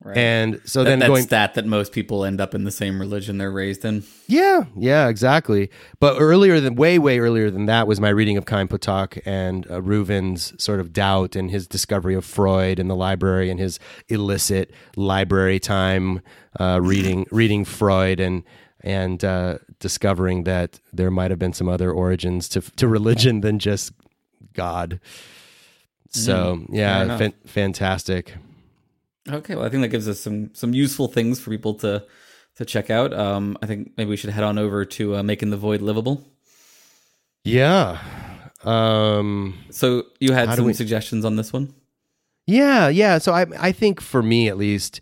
[0.02, 0.16] Right.
[0.16, 2.98] And so That- then that's going that that most people end up in the same
[2.98, 4.02] religion they're raised in.
[4.28, 5.68] yeah, yeah, exactly.
[5.98, 9.70] But earlier than way, way earlier than that was my reading of Chaim Potok and
[9.70, 13.78] uh, Reuven's sort of doubt and his discovery of Freud in the library and his
[14.08, 16.22] illicit library time
[16.58, 18.42] uh, reading reading Freud and
[18.82, 23.58] and uh, discovering that there might have been some other origins to to religion than
[23.58, 23.92] just
[24.54, 25.00] God.
[26.10, 27.18] So yeah, enough.
[27.18, 28.34] fan- fantastic.
[29.28, 32.04] Okay, well, I think that gives us some some useful things for people to
[32.56, 33.12] to check out.
[33.14, 36.24] Um, I think maybe we should head on over to uh, making the void livable.
[37.44, 37.98] Yeah.
[38.64, 41.72] Um, So you had some we- suggestions on this one.
[42.46, 43.18] Yeah, yeah.
[43.18, 45.00] So I I think for me at least,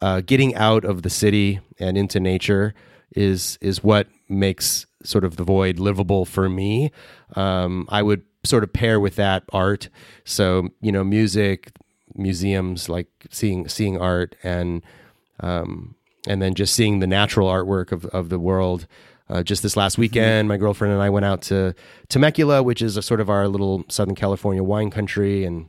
[0.00, 2.72] uh, getting out of the city and into nature
[3.14, 6.90] is is what makes sort of the void livable for me.
[7.34, 9.88] Um, I would sort of pair with that art.
[10.24, 11.72] So you know, music,
[12.14, 14.82] museums, like seeing seeing art and
[15.40, 15.94] um,
[16.26, 18.86] and then just seeing the natural artwork of, of the world.
[19.28, 21.74] Uh, just this last weekend, my girlfriend and I went out to
[22.08, 25.68] Temecula, which is a sort of our little Southern California wine country, and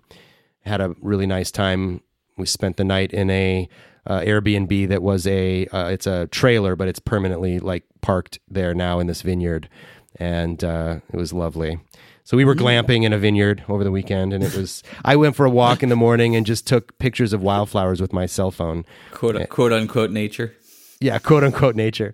[0.62, 2.02] had a really nice time.
[2.38, 3.68] We spent the night in a
[4.08, 8.74] uh, Airbnb that was a uh, it's a trailer, but it's permanently like parked there
[8.74, 9.70] now in this vineyard,
[10.16, 11.80] and uh, it was lovely.
[12.24, 14.84] So we were glamping in a vineyard over the weekend, and it was.
[15.06, 18.12] I went for a walk in the morning and just took pictures of wildflowers with
[18.12, 18.84] my cell phone.
[19.12, 20.54] Quote quote unquote nature.
[21.00, 22.14] Yeah, quote unquote nature.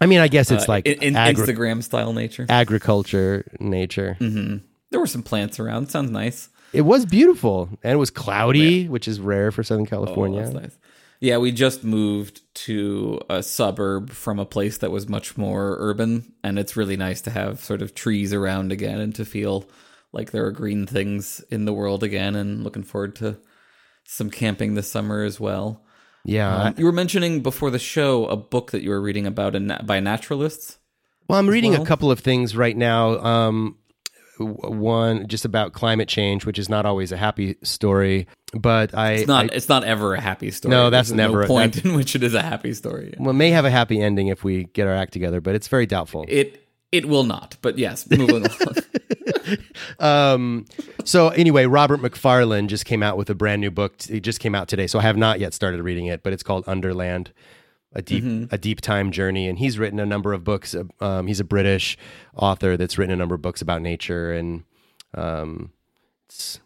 [0.00, 2.46] I mean, I guess it's Uh, like in, in agri- Instagram style nature.
[2.48, 4.16] agriculture nature.
[4.18, 5.90] There were some plants around.
[5.90, 6.48] Sounds nice.
[6.72, 10.40] It was beautiful, and it was cloudy, which is rare for Southern California.
[10.40, 10.78] Oh, that's nice.
[11.20, 16.32] Yeah, we just moved to a suburb from a place that was much more urban,
[16.42, 19.68] and it's really nice to have sort of trees around again and to feel
[20.12, 22.34] like there are green things in the world again.
[22.34, 23.36] And looking forward to
[24.04, 25.84] some camping this summer as well.
[26.24, 29.54] yeah, Um, you were mentioning before the show a book that you were reading about
[29.54, 30.78] in, by naturalists.
[31.28, 31.82] Well, I'm reading well?
[31.82, 33.18] a couple of things right now.
[33.18, 33.76] Um,
[34.44, 39.28] one just about climate change, which is not always a happy story, but I, It's
[39.28, 39.44] not.
[39.52, 40.70] I- it's not ever a happy story.
[40.70, 43.14] No, that's There's never- no point in which it is a happy story.
[43.18, 45.86] well, may have a happy ending if we get our act together, but it's very
[45.86, 46.24] doubtful.
[46.28, 47.56] It it will not.
[47.62, 48.74] But yes, moving on.
[49.98, 50.66] Um,
[51.04, 53.94] so anyway, Robert Macfarlane just came out with a brand new book.
[54.08, 56.42] It just came out today, so I have not yet started reading it, but it's
[56.42, 57.32] called Underland.
[57.92, 58.54] A deep, Mm-hmm.
[58.54, 60.76] a deep time journey, and he's written a number of books.
[61.00, 61.98] Um, he's a British
[62.36, 64.62] author that's written a number of books about nature, and
[65.14, 65.72] um,
[66.28, 66.60] it's,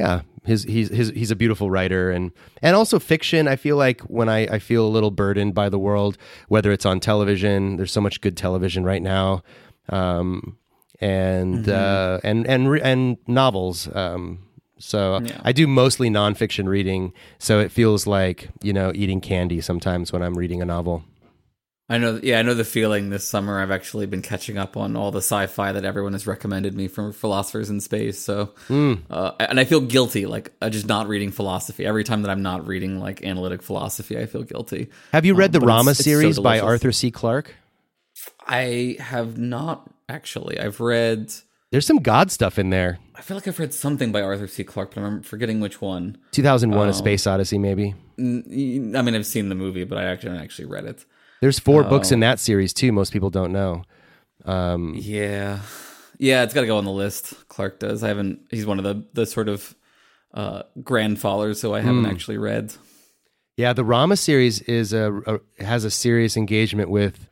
[0.00, 3.46] yeah, his he's his, he's a beautiful writer, and and also fiction.
[3.46, 6.84] I feel like when I I feel a little burdened by the world, whether it's
[6.86, 9.44] on television, there's so much good television right now,
[9.90, 10.58] um,
[11.00, 11.70] and Mm-hmm.
[11.70, 13.88] uh, and and and novels.
[13.94, 14.40] Um,
[14.78, 15.40] so Yeah.
[15.44, 20.22] I do mostly nonfiction reading, so it feels like you know eating candy sometimes when
[20.22, 21.04] I'm reading a novel.
[21.90, 22.20] I know.
[22.22, 23.08] Yeah, I know the feeling.
[23.08, 26.74] This summer, I've actually been catching up on all the sci-fi that everyone has recommended
[26.74, 28.18] me from philosophers in space.
[28.18, 28.94] So, Hmm.
[29.08, 31.86] uh, and I feel guilty, like uh, just not reading philosophy.
[31.86, 34.88] Every time that I'm not reading like analytic philosophy, I feel guilty.
[35.12, 36.60] Have you read Um, the but it's- Rama it's so series by.
[36.60, 37.10] Arthur C.
[37.10, 37.54] Clarke?
[38.46, 40.58] I have not actually.
[40.60, 41.32] I've read.
[41.70, 42.98] There's some God stuff in there.
[43.14, 44.64] I feel like I've read something by Arthur C.
[44.64, 46.16] Clarke, but I'm forgetting which one.
[46.32, 46.90] 2001: Oh.
[46.90, 47.94] A Space Odyssey, maybe.
[48.18, 51.04] N- I mean, I've seen the movie, but I actually haven't actually read it.
[51.40, 52.90] There's four books in that series too.
[52.90, 53.84] Most people don't know.
[54.44, 55.60] Um, Yeah,
[56.18, 57.48] yeah, it's got to go on the list.
[57.48, 58.02] Clarke does.
[58.02, 58.40] I haven't.
[58.50, 59.74] He's one of the the sort of
[60.34, 62.10] uh, grandfathers, so I haven't Hmm.
[62.10, 62.72] actually read.
[63.56, 67.28] Yeah, the Rama series is a, a has a serious engagement with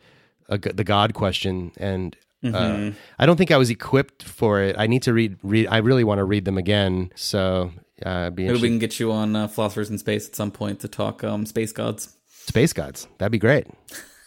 [0.49, 2.17] a, the God question, and
[2.55, 4.77] uh, I don't think I was equipped for it.
[4.79, 5.39] I need to read.
[5.43, 5.67] Read.
[5.69, 7.11] I really want to read them again.
[7.15, 7.73] So
[8.05, 10.81] uh, be Maybe we can get you on uh, Philosophers in Space at some point
[10.81, 12.15] to talk um, space gods.
[12.29, 13.09] Space gods.
[13.19, 13.67] That'd be great.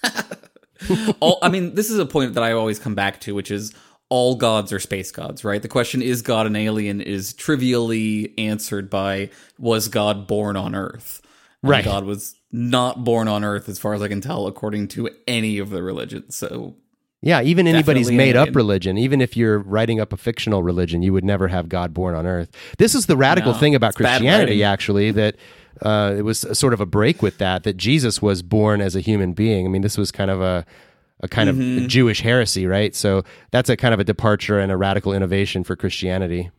[1.19, 3.73] all, I mean, this is a point that I always come back to, which is
[4.09, 5.61] all gods are space gods, right?
[5.61, 11.21] The question is God an alien is trivially answered by was God born on Earth?
[11.61, 11.85] And Right.
[11.85, 15.59] God was not born on Earth, as far as I can tell, according to any
[15.59, 16.35] of the religions.
[16.35, 16.75] So
[17.21, 20.63] Yeah, even anybody's Definitely made an up religion, even if you're writing up a fictional
[20.63, 22.49] religion, you would never have God born on earth.
[22.77, 25.35] This is the radical No, thing about Christianity, actually, that
[25.81, 29.01] uh, it was sort of a break with that, that Jesus was born as a
[29.01, 29.65] human being.
[29.65, 30.65] I mean, this was kind of a,
[31.19, 31.57] a kind of
[31.89, 32.95] Jewish heresy, right?
[32.95, 36.51] So that's a kind of a departure and a radical innovation for Christianity.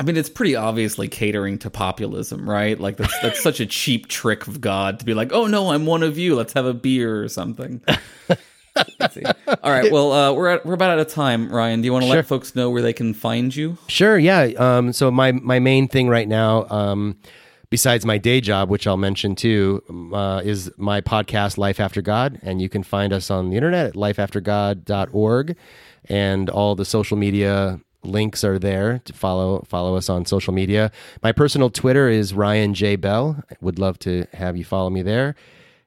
[0.00, 2.80] I mean, it's pretty obviously catering to populism, right?
[2.80, 5.86] Like that's that's such a cheap trick of God to be like, "Oh no, I'm
[5.86, 6.34] one of you.
[6.34, 7.82] Let's have a beer or something."
[8.76, 11.50] All right, well, uh, we're at, we're about out of time.
[11.50, 12.16] Ryan, do you want to Sure.
[12.16, 13.76] let folks know where they can find you?
[13.88, 14.42] Sure, yeah.
[14.56, 17.16] Um, so my my main thing right now, um,
[17.70, 22.00] besides my day job, which I'll mention too, um, uh, is my podcast Life After
[22.02, 25.56] God, and you can find us on the internet at lifeaftergod.org,
[26.08, 30.90] and all the social media links are there to follow follow us on social media.
[31.22, 33.42] My personal Twitter is Ryan J Bell.
[33.60, 35.34] Would love to have you follow me there.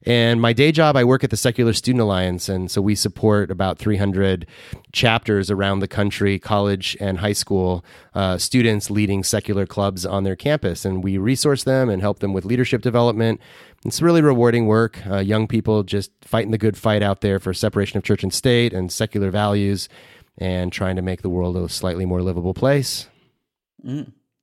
[0.06, 3.50] And my day job, I work at the Secular Student Alliance, and so we support
[3.50, 4.46] about 300
[4.92, 7.84] chapters around the country, college and high school
[8.14, 12.34] uh, students leading secular clubs on their campus, and we resource them and help them
[12.34, 13.42] with leadership development.
[13.84, 15.06] It's really rewarding work.
[15.08, 18.34] Uh, young people just fighting the good fight out there for separation of church and
[18.34, 19.90] state and secular values,
[20.38, 23.08] and trying to make the world a slightly more livable place.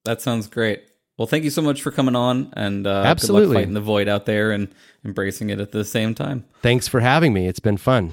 [0.05, 0.83] That sounds great.
[1.23, 3.55] Well, thank you so much for coming on, and uh, Absolutely.
[3.55, 4.67] fighting the void out there and
[5.05, 6.45] embracing it at the same time.
[6.63, 7.47] Thanks for having me.
[7.47, 8.11] It's been fun.